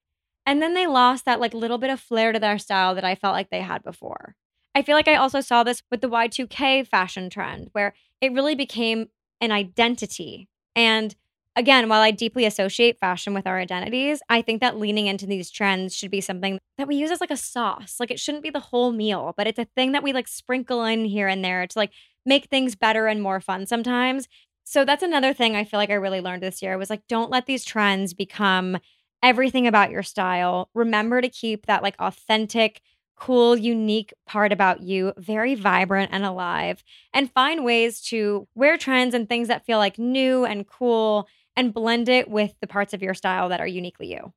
And 0.46 0.62
then 0.62 0.74
they 0.74 0.88
lost 0.88 1.26
that 1.26 1.40
like 1.40 1.54
little 1.54 1.78
bit 1.78 1.90
of 1.90 2.00
flair 2.00 2.34
to 2.34 2.40
their 2.40 2.60
style 2.60 2.96
that 2.96 3.06
I 3.06 3.16
felt 3.16 3.34
like 3.34 3.50
they 3.50 3.62
had 3.62 3.84
before. 3.84 4.36
I 4.76 4.82
feel 4.82 4.96
like 4.96 5.08
I 5.08 5.16
also 5.16 5.40
saw 5.40 5.64
this 5.64 5.84
with 5.90 6.02
the 6.02 6.10
Y2K 6.10 6.88
fashion 6.88 7.30
trend 7.30 7.70
where 7.72 7.94
it 8.20 8.34
really 8.34 8.56
became 8.56 9.08
an 9.40 9.52
identity. 9.52 10.50
And 10.76 11.16
again, 11.56 11.88
while 11.90 12.02
I 12.02 12.12
deeply 12.12 12.46
associate 12.46 12.98
fashion 13.00 13.34
with 13.34 13.46
our 13.48 13.60
identities, 13.60 14.22
I 14.30 14.42
think 14.42 14.62
that 14.62 14.78
leaning 14.78 15.08
into 15.08 15.26
these 15.26 15.52
trends 15.52 15.96
should 15.96 16.12
be 16.12 16.22
something 16.22 16.60
that 16.78 16.88
we 16.88 16.96
use 16.96 17.12
as 17.12 17.22
like 17.22 17.32
a 17.32 17.38
sauce. 17.38 17.98
Like 18.00 18.12
it 18.12 18.20
shouldn't 18.20 18.44
be 18.44 18.50
the 18.50 18.60
whole 18.60 18.92
meal, 18.92 19.34
but 19.38 19.48
it's 19.48 19.60
a 19.60 19.68
thing 19.76 19.92
that 19.92 20.04
we 20.04 20.14
like 20.14 20.28
sprinkle 20.28 20.84
in 20.84 21.06
here 21.06 21.28
and 21.28 21.44
there 21.44 21.68
to 21.68 21.80
like 21.80 21.92
make 22.26 22.46
things 22.46 22.76
better 22.76 23.08
and 23.08 23.22
more 23.22 23.40
fun 23.40 23.66
sometimes. 23.66 24.28
So 24.64 24.86
that's 24.86 25.04
another 25.04 25.34
thing 25.34 25.56
I 25.56 25.66
feel 25.66 25.78
like 25.80 25.90
I 25.90 25.96
really 25.96 26.22
learned 26.22 26.42
this 26.42 26.62
year 26.62 26.78
was 26.78 26.90
like 26.90 27.02
don't 27.08 27.30
let 27.32 27.46
these 27.46 27.66
trends 27.66 28.14
become 28.14 28.78
everything 29.22 29.68
about 29.68 29.92
your 29.92 30.04
style. 30.04 30.70
Remember 30.74 31.22
to 31.22 31.30
keep 31.30 31.66
that 31.66 31.84
like 31.84 31.96
authentic 32.00 32.82
cool, 33.16 33.56
unique 33.56 34.12
part 34.26 34.52
about 34.52 34.82
you, 34.82 35.14
very 35.18 35.56
vibrant 35.56 36.10
and 36.12 36.26
alive, 36.26 36.84
and 37.14 37.32
find 37.32 37.64
ways 37.64 38.02
to 38.02 38.48
wear 38.56 38.76
trends 38.76 39.14
and 39.14 39.30
things 39.30 39.48
that 39.48 39.66
feel 39.66 39.78
like 39.78 39.98
new 40.00 40.46
and 40.46 40.68
cool 40.68 41.28
and 41.56 41.74
blend 41.74 42.10
it 42.10 42.30
with 42.30 42.56
the 42.62 42.68
parts 42.68 42.94
of 42.94 43.02
your 43.02 43.14
style 43.14 43.50
that 43.50 43.62
are 43.62 43.68
uniquely 43.68 44.12
you. 44.12 44.34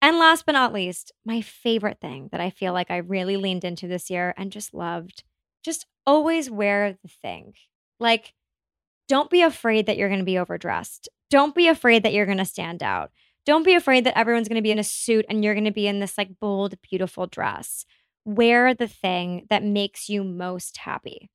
And 0.00 0.18
last 0.18 0.46
but 0.46 0.52
not 0.52 0.72
least, 0.72 1.12
my 1.24 1.40
favorite 1.40 2.00
thing 2.00 2.28
that 2.32 2.40
I 2.40 2.50
feel 2.50 2.72
like 2.72 2.90
I 2.90 2.96
really 2.96 3.36
leaned 3.36 3.64
into 3.64 3.86
this 3.86 4.10
year 4.10 4.34
and 4.36 4.50
just 4.50 4.74
loved 4.74 5.22
just 5.62 5.86
always 6.06 6.50
wear 6.50 6.98
the 7.02 7.08
thing. 7.08 7.54
Like, 8.00 8.34
don't 9.08 9.30
be 9.30 9.42
afraid 9.42 9.86
that 9.86 9.96
you're 9.96 10.08
going 10.08 10.20
to 10.20 10.24
be 10.24 10.38
overdressed. 10.38 11.08
Don't 11.30 11.54
be 11.54 11.68
afraid 11.68 12.02
that 12.02 12.12
you're 12.12 12.26
going 12.26 12.38
to 12.38 12.44
stand 12.44 12.82
out. 12.82 13.10
Don't 13.44 13.64
be 13.64 13.74
afraid 13.74 14.04
that 14.04 14.16
everyone's 14.16 14.48
going 14.48 14.56
to 14.56 14.62
be 14.62 14.70
in 14.70 14.78
a 14.78 14.84
suit 14.84 15.26
and 15.28 15.42
you're 15.42 15.54
going 15.54 15.64
to 15.64 15.72
be 15.72 15.86
in 15.86 16.00
this 16.00 16.16
like 16.16 16.38
bold, 16.40 16.74
beautiful 16.82 17.26
dress. 17.26 17.84
Wear 18.24 18.74
the 18.74 18.88
thing 18.88 19.46
that 19.50 19.64
makes 19.64 20.08
you 20.08 20.22
most 20.22 20.78
happy. 20.78 21.30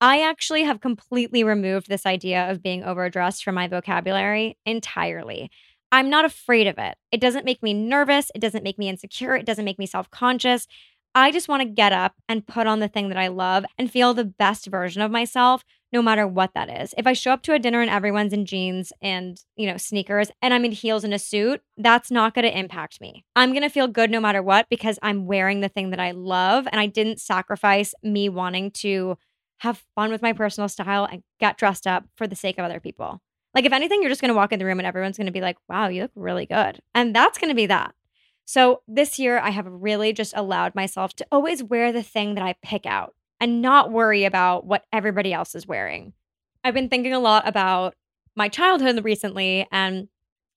I 0.00 0.22
actually 0.22 0.62
have 0.62 0.80
completely 0.80 1.42
removed 1.42 1.88
this 1.88 2.06
idea 2.06 2.50
of 2.50 2.62
being 2.62 2.84
overdressed 2.84 3.42
from 3.42 3.56
my 3.56 3.66
vocabulary 3.66 4.56
entirely. 4.64 5.50
I'm 5.90 6.10
not 6.10 6.24
afraid 6.24 6.66
of 6.66 6.78
it. 6.78 6.96
It 7.10 7.20
doesn't 7.20 7.44
make 7.44 7.62
me 7.62 7.74
nervous. 7.74 8.30
It 8.34 8.40
doesn't 8.40 8.62
make 8.62 8.78
me 8.78 8.88
insecure. 8.88 9.34
It 9.34 9.46
doesn't 9.46 9.64
make 9.64 9.78
me 9.78 9.86
self 9.86 10.10
conscious. 10.10 10.66
I 11.14 11.32
just 11.32 11.48
want 11.48 11.62
to 11.62 11.68
get 11.68 11.92
up 11.92 12.14
and 12.28 12.46
put 12.46 12.66
on 12.66 12.80
the 12.80 12.88
thing 12.88 13.08
that 13.08 13.18
I 13.18 13.28
love 13.28 13.64
and 13.78 13.90
feel 13.90 14.14
the 14.14 14.24
best 14.24 14.66
version 14.66 15.02
of 15.02 15.10
myself, 15.10 15.64
no 15.90 16.02
matter 16.02 16.28
what 16.28 16.52
that 16.54 16.70
is. 16.70 16.94
If 16.98 17.06
I 17.06 17.14
show 17.14 17.32
up 17.32 17.42
to 17.44 17.54
a 17.54 17.58
dinner 17.58 17.80
and 17.80 17.90
everyone's 17.90 18.34
in 18.34 18.44
jeans 18.44 18.92
and, 19.00 19.42
you 19.56 19.66
know, 19.66 19.78
sneakers 19.78 20.30
and 20.42 20.52
I'm 20.52 20.66
in 20.66 20.72
heels 20.72 21.04
and 21.04 21.14
a 21.14 21.18
suit, 21.18 21.62
that's 21.78 22.10
not 22.10 22.34
going 22.34 22.44
to 22.44 22.56
impact 22.56 23.00
me. 23.00 23.24
I'm 23.34 23.50
going 23.50 23.62
to 23.62 23.70
feel 23.70 23.88
good 23.88 24.10
no 24.10 24.20
matter 24.20 24.42
what 24.42 24.68
because 24.68 24.98
I'm 25.02 25.26
wearing 25.26 25.60
the 25.60 25.70
thing 25.70 25.90
that 25.90 25.98
I 25.98 26.10
love 26.10 26.68
and 26.70 26.78
I 26.78 26.86
didn't 26.86 27.20
sacrifice 27.20 27.94
me 28.02 28.28
wanting 28.28 28.70
to 28.72 29.16
have 29.58 29.84
fun 29.94 30.10
with 30.10 30.22
my 30.22 30.32
personal 30.32 30.68
style 30.68 31.04
and 31.04 31.22
get 31.40 31.58
dressed 31.58 31.86
up 31.86 32.04
for 32.16 32.26
the 32.26 32.36
sake 32.36 32.58
of 32.58 32.64
other 32.64 32.80
people. 32.80 33.20
Like, 33.54 33.64
if 33.64 33.72
anything, 33.72 34.02
you're 34.02 34.10
just 34.10 34.20
going 34.20 34.30
to 34.30 34.36
walk 34.36 34.52
in 34.52 34.58
the 34.58 34.64
room 34.64 34.78
and 34.78 34.86
everyone's 34.86 35.16
going 35.16 35.26
to 35.26 35.32
be 35.32 35.40
like, 35.40 35.56
wow, 35.68 35.88
you 35.88 36.02
look 36.02 36.12
really 36.14 36.46
good. 36.46 36.80
And 36.94 37.14
that's 37.14 37.38
going 37.38 37.50
to 37.50 37.56
be 37.56 37.66
that. 37.66 37.94
So 38.44 38.82
this 38.86 39.18
year, 39.18 39.38
I 39.38 39.50
have 39.50 39.66
really 39.66 40.12
just 40.12 40.32
allowed 40.36 40.74
myself 40.74 41.14
to 41.16 41.26
always 41.32 41.62
wear 41.62 41.92
the 41.92 42.02
thing 42.02 42.34
that 42.34 42.44
I 42.44 42.54
pick 42.62 42.86
out 42.86 43.14
and 43.40 43.60
not 43.60 43.90
worry 43.90 44.24
about 44.24 44.64
what 44.64 44.84
everybody 44.92 45.32
else 45.32 45.54
is 45.54 45.66
wearing. 45.66 46.12
I've 46.64 46.74
been 46.74 46.88
thinking 46.88 47.12
a 47.12 47.20
lot 47.20 47.46
about 47.46 47.94
my 48.36 48.48
childhood 48.48 49.04
recently 49.04 49.66
and, 49.72 50.08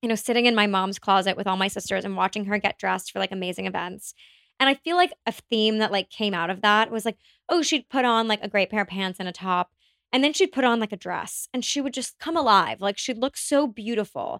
you 0.01 0.09
know, 0.09 0.15
sitting 0.15 0.45
in 0.45 0.55
my 0.55 0.67
mom's 0.67 0.99
closet 0.99 1.37
with 1.37 1.47
all 1.47 1.57
my 1.57 1.67
sisters 1.67 2.05
and 2.05 2.15
watching 2.15 2.45
her 2.45 2.57
get 2.57 2.77
dressed 2.77 3.11
for 3.11 3.19
like 3.19 3.31
amazing 3.31 3.65
events. 3.65 4.13
And 4.61 4.69
I 4.69 4.75
feel 4.75 4.95
like 4.95 5.11
a 5.25 5.31
theme 5.31 5.79
that 5.79 5.91
like 5.91 6.11
came 6.11 6.35
out 6.35 6.51
of 6.51 6.61
that 6.61 6.91
was 6.91 7.03
like, 7.03 7.17
oh, 7.49 7.63
she'd 7.63 7.89
put 7.89 8.05
on 8.05 8.27
like 8.27 8.43
a 8.43 8.47
great 8.47 8.69
pair 8.69 8.83
of 8.83 8.87
pants 8.87 9.19
and 9.19 9.27
a 9.27 9.31
top. 9.31 9.71
And 10.13 10.23
then 10.23 10.33
she'd 10.33 10.51
put 10.51 10.63
on 10.63 10.79
like 10.79 10.91
a 10.91 10.97
dress 10.97 11.47
and 11.51 11.65
she 11.65 11.81
would 11.81 11.95
just 11.95 12.19
come 12.19 12.37
alive. 12.37 12.79
Like 12.79 12.99
she'd 12.99 13.17
look 13.17 13.37
so 13.37 13.65
beautiful. 13.65 14.39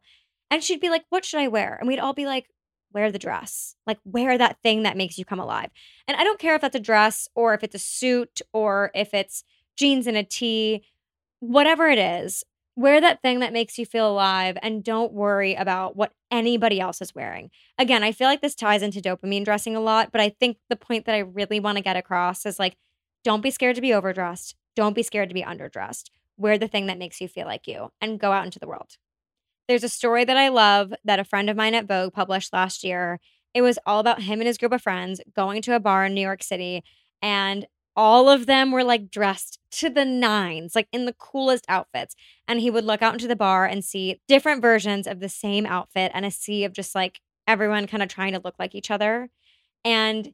And 0.51 0.63
she'd 0.63 0.79
be 0.79 0.91
like, 0.91 1.05
what 1.09 1.25
should 1.25 1.39
I 1.39 1.47
wear? 1.47 1.75
And 1.75 1.87
we'd 1.87 1.97
all 1.97 2.13
be 2.13 2.27
like, 2.27 2.45
wear 2.93 3.11
the 3.11 3.17
dress. 3.17 3.75
Like 3.87 3.97
wear 4.05 4.37
that 4.37 4.57
thing 4.61 4.83
that 4.83 4.95
makes 4.95 5.17
you 5.17 5.25
come 5.25 5.39
alive. 5.39 5.71
And 6.07 6.15
I 6.15 6.23
don't 6.23 6.39
care 6.39 6.53
if 6.53 6.61
that's 6.61 6.75
a 6.75 6.79
dress 6.79 7.27
or 7.33 7.55
if 7.55 7.63
it's 7.63 7.73
a 7.73 7.79
suit 7.79 8.43
or 8.53 8.91
if 8.93 9.15
it's 9.15 9.43
jeans 9.75 10.05
and 10.05 10.17
a 10.17 10.23
tee, 10.23 10.83
whatever 11.39 11.87
it 11.87 11.97
is, 11.97 12.43
wear 12.75 13.01
that 13.01 13.21
thing 13.21 13.39
that 13.39 13.53
makes 13.53 13.77
you 13.77 13.85
feel 13.85 14.09
alive 14.09 14.57
and 14.61 14.83
don't 14.83 15.13
worry 15.13 15.55
about 15.55 15.95
what 15.95 16.13
anybody 16.29 16.79
else 16.79 17.01
is 17.01 17.13
wearing. 17.13 17.51
Again, 17.77 18.03
I 18.03 18.11
feel 18.11 18.27
like 18.27 18.41
this 18.41 18.55
ties 18.55 18.81
into 18.81 19.01
dopamine 19.01 19.45
dressing 19.45 19.75
a 19.75 19.81
lot, 19.81 20.11
but 20.11 20.21
I 20.21 20.29
think 20.29 20.57
the 20.69 20.75
point 20.75 21.05
that 21.05 21.15
I 21.15 21.19
really 21.19 21.59
want 21.59 21.77
to 21.77 21.83
get 21.83 21.97
across 21.97 22.45
is 22.45 22.59
like, 22.59 22.77
don't 23.23 23.43
be 23.43 23.51
scared 23.51 23.75
to 23.75 23.81
be 23.81 23.93
overdressed. 23.93 24.55
Don't 24.75 24.95
be 24.95 25.03
scared 25.03 25.29
to 25.29 25.35
be 25.35 25.43
underdressed. 25.43 26.09
Wear 26.37 26.57
the 26.57 26.67
thing 26.67 26.87
that 26.87 26.97
makes 26.97 27.19
you 27.19 27.27
feel 27.27 27.45
like 27.45 27.67
you 27.67 27.91
and 27.99 28.19
go 28.19 28.31
out 28.31 28.45
into 28.45 28.59
the 28.59 28.67
world. 28.67 28.97
There's 29.67 29.83
a 29.83 29.89
story 29.89 30.25
that 30.25 30.37
I 30.37 30.47
love 30.47 30.93
that 31.03 31.19
a 31.19 31.23
friend 31.23 31.49
of 31.49 31.57
mine 31.57 31.75
at 31.75 31.87
Vogue 31.87 32.13
published 32.13 32.53
last 32.53 32.83
year. 32.83 33.19
It 33.53 33.61
was 33.61 33.77
all 33.85 33.99
about 33.99 34.21
him 34.21 34.39
and 34.39 34.47
his 34.47 34.57
group 34.57 34.71
of 34.71 34.81
friends 34.81 35.21
going 35.35 35.61
to 35.63 35.75
a 35.75 35.79
bar 35.79 36.05
in 36.05 36.13
New 36.13 36.21
York 36.21 36.41
City, 36.41 36.83
and 37.21 37.67
all 37.95 38.29
of 38.29 38.45
them 38.45 38.71
were 38.71 38.83
like 38.83 39.09
dressed 39.11 39.59
to 39.71 39.89
the 39.89 40.05
nines, 40.05 40.75
like 40.75 40.87
in 40.91 41.05
the 41.05 41.13
coolest 41.13 41.65
outfits. 41.67 42.15
And 42.47 42.59
he 42.59 42.69
would 42.69 42.85
look 42.85 43.01
out 43.01 43.13
into 43.13 43.27
the 43.27 43.35
bar 43.35 43.65
and 43.65 43.83
see 43.83 44.21
different 44.27 44.61
versions 44.61 45.07
of 45.07 45.19
the 45.19 45.29
same 45.29 45.65
outfit 45.65 46.11
and 46.13 46.25
a 46.25 46.31
sea 46.31 46.63
of 46.63 46.73
just 46.73 46.95
like 46.95 47.19
everyone 47.47 47.87
kind 47.87 48.03
of 48.03 48.09
trying 48.09 48.33
to 48.33 48.41
look 48.43 48.55
like 48.59 48.75
each 48.75 48.91
other. 48.91 49.29
And 49.83 50.33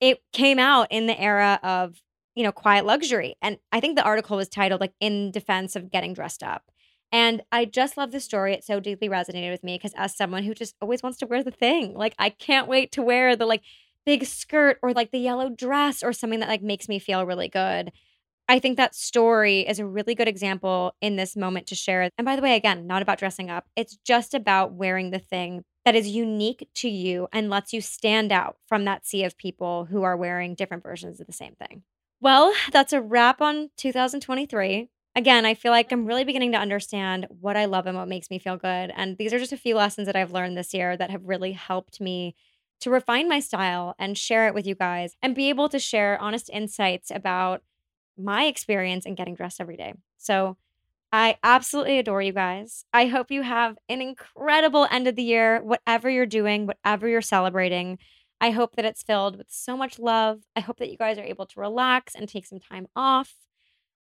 it 0.00 0.20
came 0.32 0.58
out 0.58 0.88
in 0.90 1.06
the 1.06 1.20
era 1.20 1.60
of, 1.62 2.00
you 2.34 2.42
know, 2.42 2.52
quiet 2.52 2.84
luxury. 2.84 3.36
And 3.42 3.58
I 3.72 3.80
think 3.80 3.96
the 3.96 4.04
article 4.04 4.36
was 4.36 4.48
titled 4.48 4.80
like 4.80 4.94
In 5.00 5.30
Defense 5.30 5.76
of 5.76 5.90
Getting 5.90 6.14
Dressed 6.14 6.42
Up. 6.42 6.70
And 7.12 7.42
I 7.52 7.64
just 7.64 7.96
love 7.96 8.10
the 8.10 8.18
story. 8.18 8.54
It 8.54 8.64
so 8.64 8.80
deeply 8.80 9.08
resonated 9.08 9.52
with 9.52 9.62
me 9.62 9.76
because 9.76 9.94
as 9.96 10.16
someone 10.16 10.42
who 10.42 10.52
just 10.52 10.74
always 10.80 11.02
wants 11.02 11.18
to 11.18 11.26
wear 11.26 11.44
the 11.44 11.52
thing, 11.52 11.94
like 11.94 12.14
I 12.18 12.30
can't 12.30 12.66
wait 12.66 12.90
to 12.92 13.02
wear 13.02 13.36
the 13.36 13.46
like 13.46 13.62
big 14.06 14.24
skirt 14.24 14.78
or 14.82 14.92
like 14.92 15.10
the 15.10 15.18
yellow 15.18 15.48
dress 15.50 16.02
or 16.02 16.12
something 16.12 16.40
that 16.40 16.48
like 16.48 16.62
makes 16.62 16.88
me 16.88 16.98
feel 16.98 17.26
really 17.26 17.48
good. 17.48 17.92
I 18.48 18.58
think 18.58 18.76
that 18.76 18.94
story 18.94 19.60
is 19.66 19.78
a 19.78 19.86
really 19.86 20.14
good 20.14 20.28
example 20.28 20.94
in 21.00 21.16
this 21.16 21.36
moment 21.36 21.66
to 21.68 21.74
share. 21.74 22.10
And 22.18 22.24
by 22.26 22.36
the 22.36 22.42
way, 22.42 22.56
again, 22.56 22.86
not 22.86 23.02
about 23.02 23.18
dressing 23.18 23.50
up. 23.50 23.66
It's 23.76 23.96
just 24.04 24.34
about 24.34 24.72
wearing 24.74 25.10
the 25.10 25.18
thing 25.18 25.64
that 25.86 25.94
is 25.94 26.08
unique 26.08 26.68
to 26.76 26.88
you 26.88 27.28
and 27.32 27.48
lets 27.50 27.72
you 27.72 27.80
stand 27.80 28.32
out 28.32 28.56
from 28.66 28.84
that 28.84 29.06
sea 29.06 29.24
of 29.24 29.38
people 29.38 29.86
who 29.86 30.02
are 30.02 30.16
wearing 30.16 30.54
different 30.54 30.82
versions 30.82 31.20
of 31.20 31.26
the 31.26 31.32
same 31.32 31.54
thing. 31.54 31.82
Well, 32.20 32.54
that's 32.72 32.92
a 32.92 33.00
wrap 33.00 33.40
on 33.40 33.70
2023. 33.76 34.88
Again, 35.16 35.46
I 35.46 35.54
feel 35.54 35.70
like 35.70 35.92
I'm 35.92 36.06
really 36.06 36.24
beginning 36.24 36.52
to 36.52 36.58
understand 36.58 37.26
what 37.28 37.56
I 37.56 37.66
love 37.66 37.86
and 37.86 37.96
what 37.96 38.08
makes 38.08 38.30
me 38.30 38.38
feel 38.38 38.56
good. 38.56 38.92
And 38.96 39.16
these 39.16 39.32
are 39.32 39.38
just 39.38 39.52
a 39.52 39.56
few 39.56 39.76
lessons 39.76 40.06
that 40.06 40.16
I've 40.16 40.32
learned 40.32 40.56
this 40.56 40.74
year 40.74 40.96
that 40.96 41.10
have 41.10 41.24
really 41.24 41.52
helped 41.52 42.00
me 42.00 42.34
to 42.80 42.90
refine 42.90 43.28
my 43.28 43.40
style 43.40 43.94
and 43.98 44.18
share 44.18 44.46
it 44.46 44.54
with 44.54 44.66
you 44.66 44.74
guys 44.74 45.14
and 45.22 45.34
be 45.34 45.48
able 45.48 45.68
to 45.68 45.78
share 45.78 46.20
honest 46.20 46.50
insights 46.52 47.10
about 47.10 47.62
my 48.18 48.44
experience 48.44 49.06
in 49.06 49.14
getting 49.14 49.34
dressed 49.34 49.60
every 49.60 49.76
day. 49.76 49.94
So, 50.18 50.56
I 51.12 51.36
absolutely 51.44 52.00
adore 52.00 52.22
you 52.22 52.32
guys. 52.32 52.84
I 52.92 53.06
hope 53.06 53.30
you 53.30 53.42
have 53.42 53.78
an 53.88 54.00
incredible 54.02 54.88
end 54.90 55.06
of 55.06 55.14
the 55.14 55.22
year, 55.22 55.62
whatever 55.62 56.10
you're 56.10 56.26
doing, 56.26 56.66
whatever 56.66 57.06
you're 57.06 57.22
celebrating. 57.22 57.98
I 58.40 58.50
hope 58.50 58.74
that 58.74 58.84
it's 58.84 59.04
filled 59.04 59.38
with 59.38 59.46
so 59.48 59.76
much 59.76 60.00
love. 60.00 60.40
I 60.56 60.60
hope 60.60 60.78
that 60.78 60.90
you 60.90 60.96
guys 60.96 61.16
are 61.16 61.22
able 61.22 61.46
to 61.46 61.60
relax 61.60 62.16
and 62.16 62.28
take 62.28 62.46
some 62.46 62.58
time 62.58 62.88
off. 62.96 63.32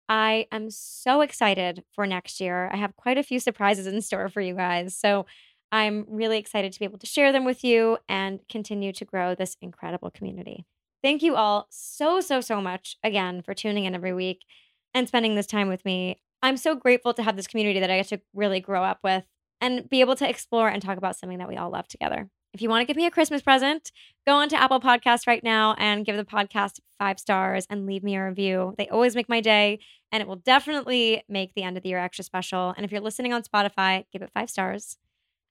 I 0.10 0.48
am 0.52 0.72
so 0.72 1.22
excited 1.22 1.84
for 1.94 2.08
next 2.08 2.42
year. 2.42 2.70
I 2.74 2.78
have 2.78 2.96
quite 2.96 3.20
a 3.20 3.24
few 3.24 3.40
surprises 3.40 3.86
in 3.86 4.02
store 4.02 4.28
for 4.28 4.42
you 4.42 4.56
guys. 4.56 4.98
So 4.98 5.28
I'm 5.74 6.06
really 6.08 6.38
excited 6.38 6.72
to 6.72 6.78
be 6.80 6.86
able 6.86 7.00
to 7.00 7.08
share 7.08 7.32
them 7.32 7.46
with 7.46 7.64
you 7.64 7.98
and 8.08 8.40
continue 8.48 8.94
to 8.94 9.06
grow 9.06 9.34
this 9.34 9.58
incredible 9.60 10.12
community. 10.12 10.68
Thank 11.02 11.24
you 11.24 11.36
all 11.36 11.66
so, 11.72 12.22
so, 12.22 12.42
so 12.42 12.62
much 12.62 12.96
again 13.04 13.42
for 13.42 13.56
tuning 13.56 13.86
in 13.86 13.96
every 13.96 14.14
week 14.14 14.46
and 14.94 15.08
spending 15.08 15.34
this 15.34 15.48
time 15.48 15.70
with 15.70 15.84
me. 15.84 16.22
I'm 16.44 16.58
so 16.58 16.76
grateful 16.76 17.16
to 17.16 17.24
have 17.24 17.36
this 17.36 17.48
community 17.48 17.80
that 17.80 17.90
I 17.90 17.98
get 17.98 18.10
to 18.10 18.22
really 18.36 18.60
grow 18.60 18.84
up 18.84 19.00
with 19.04 19.24
and 19.62 19.90
be 19.90 20.02
able 20.02 20.16
to 20.18 20.30
explore 20.30 20.70
and 20.70 20.80
talk 20.80 21.00
about 21.00 21.18
something 21.18 21.40
that 21.40 21.48
we 21.48 21.58
all 21.58 21.72
love 21.72 21.88
together. 21.88 22.30
If 22.54 22.62
you 22.62 22.70
want 22.70 22.82
to 22.82 22.86
give 22.86 22.96
me 22.96 23.08
a 23.08 23.12
Christmas 23.12 23.42
present, 23.42 23.92
go 24.28 24.34
on 24.36 24.50
to 24.50 24.62
Apple 24.62 24.80
Podcasts 24.80 25.26
right 25.26 25.44
now 25.44 25.74
and 25.80 26.06
give 26.06 26.18
the 26.18 26.24
podcast 26.24 26.82
five 27.00 27.20
stars 27.20 27.66
and 27.68 27.88
leave 27.88 28.04
me 28.04 28.16
a 28.16 28.24
review. 28.24 28.76
They 28.78 28.88
always 28.90 29.16
make 29.16 29.28
my 29.28 29.42
day, 29.42 29.80
and 30.12 30.22
it 30.22 30.28
will 30.28 30.36
definitely 30.36 31.24
make 31.28 31.56
the 31.56 31.64
end 31.64 31.78
of 31.78 31.84
the 31.84 31.90
year 31.90 31.98
extra 31.98 32.24
special. 32.24 32.76
And 32.78 32.86
if 32.86 32.92
you're 32.92 33.02
listening 33.02 33.34
on 33.34 33.42
Spotify, 33.42 34.06
give 34.14 34.22
it 34.22 34.30
five 34.36 34.52
stars. 34.52 35.00